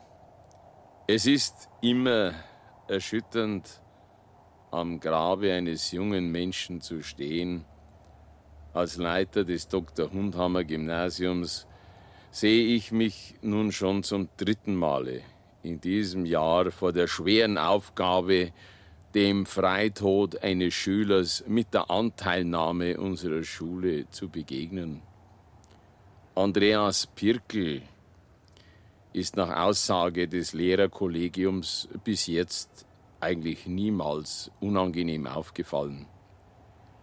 [1.07, 2.32] es ist immer
[2.88, 3.82] erschütternd,
[4.70, 7.66] am Grabe eines jungen Menschen zu stehen.
[8.72, 10.11] Als Leiter des Dr.
[10.11, 11.66] Hundhammer Gymnasiums
[12.30, 15.20] sehe ich mich nun schon zum dritten Male
[15.62, 18.53] in diesem Jahr vor der schweren Aufgabe,
[19.14, 25.03] dem Freitod eines Schülers mit der Anteilnahme unserer Schule zu begegnen.
[26.34, 27.82] Andreas Pirkel
[29.13, 32.87] ist nach Aussage des Lehrerkollegiums bis jetzt
[33.21, 36.07] eigentlich niemals unangenehm aufgefallen.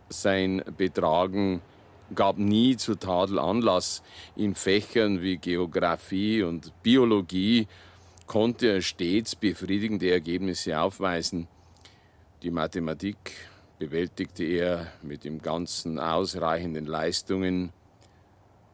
[0.09, 1.61] Sein Betragen
[2.15, 4.01] gab nie zu Tadel Anlass.
[4.35, 7.67] In Fächern wie Geographie und Biologie
[8.25, 11.47] konnte er stets befriedigende Ergebnisse aufweisen.
[12.41, 13.17] Die Mathematik
[13.79, 17.71] bewältigte er mit dem ganzen ausreichenden Leistungen.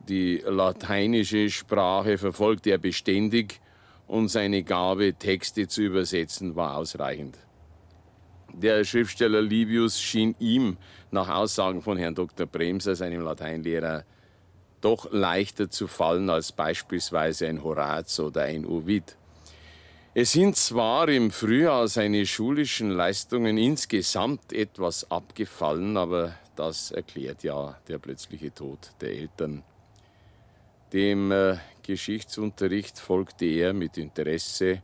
[0.09, 3.61] Die lateinische Sprache verfolgte er beständig
[4.05, 7.37] und seine Gabe, Texte zu übersetzen, war ausreichend.
[8.51, 10.77] Der Schriftsteller Livius schien ihm,
[11.09, 12.45] nach Aussagen von Herrn Dr.
[12.45, 14.03] Bremser, seinem Lateinlehrer,
[14.81, 19.17] doch leichter zu fallen als beispielsweise ein Horaz oder ein Ovid.
[20.13, 27.79] Es sind zwar im Frühjahr seine schulischen Leistungen insgesamt etwas abgefallen, aber das erklärt ja
[27.87, 29.63] der plötzliche Tod der Eltern.
[30.93, 34.83] Dem äh, Geschichtsunterricht folgte er mit Interesse,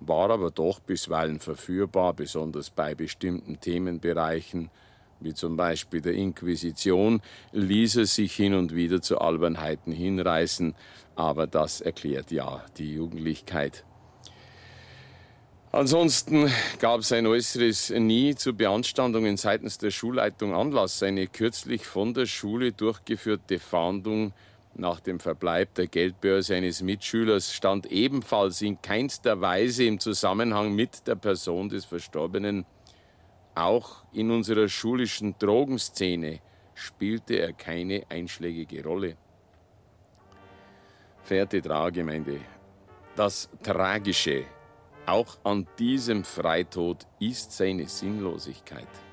[0.00, 4.70] war aber doch bisweilen verführbar, besonders bei bestimmten Themenbereichen,
[5.20, 7.22] wie zum Beispiel der Inquisition,
[7.52, 10.74] ließ er sich hin und wieder zu Albernheiten hinreißen,
[11.14, 13.84] aber das erklärt ja die Jugendlichkeit.
[15.70, 20.98] Ansonsten gab sein Äußeres nie zu Beanstandungen seitens der Schulleitung Anlass.
[20.98, 24.32] Seine kürzlich von der Schule durchgeführte Fahndung
[24.78, 31.06] nach dem Verbleib der Geldbörse eines Mitschülers stand ebenfalls in keinster Weise im Zusammenhang mit
[31.06, 32.66] der Person des Verstorbenen.
[33.54, 36.40] Auch in unserer schulischen Drogenszene
[36.74, 39.16] spielte er keine einschlägige Rolle.
[41.22, 42.40] Verehrte Trauergemeinde,
[43.16, 44.44] das Tragische
[45.06, 49.05] auch an diesem Freitod ist seine Sinnlosigkeit.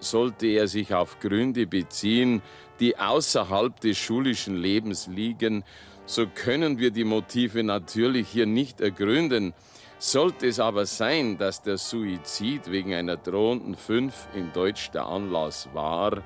[0.00, 2.42] Sollte er sich auf Gründe beziehen,
[2.80, 5.64] die außerhalb des schulischen Lebens liegen,
[6.06, 9.54] so können wir die Motive natürlich hier nicht ergründen.
[9.98, 15.68] Sollte es aber sein, dass der Suizid wegen einer drohenden 5 in Deutsch der Anlass
[15.74, 16.22] war,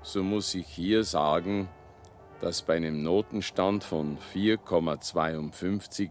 [0.00, 1.68] so muss ich hier sagen,
[2.40, 6.10] dass bei einem Notenstand von 4,52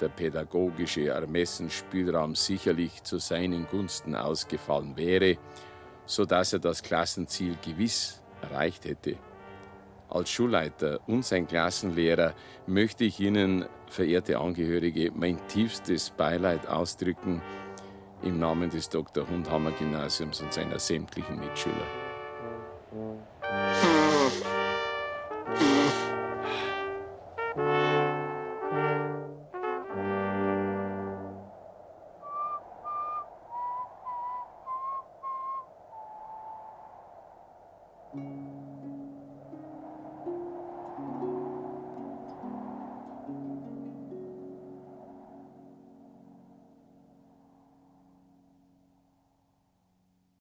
[0.00, 5.38] der pädagogische Ermessensspielraum sicherlich zu seinen Gunsten ausgefallen wäre,
[6.08, 9.16] so dass er das Klassenziel gewiss erreicht hätte.
[10.08, 12.34] Als Schulleiter und sein Klassenlehrer
[12.66, 17.42] möchte ich Ihnen, verehrte Angehörige, mein tiefstes Beileid ausdrücken
[18.22, 19.28] im Namen des Dr.
[19.28, 22.07] Hundhammer Gymnasiums und seiner sämtlichen Mitschüler.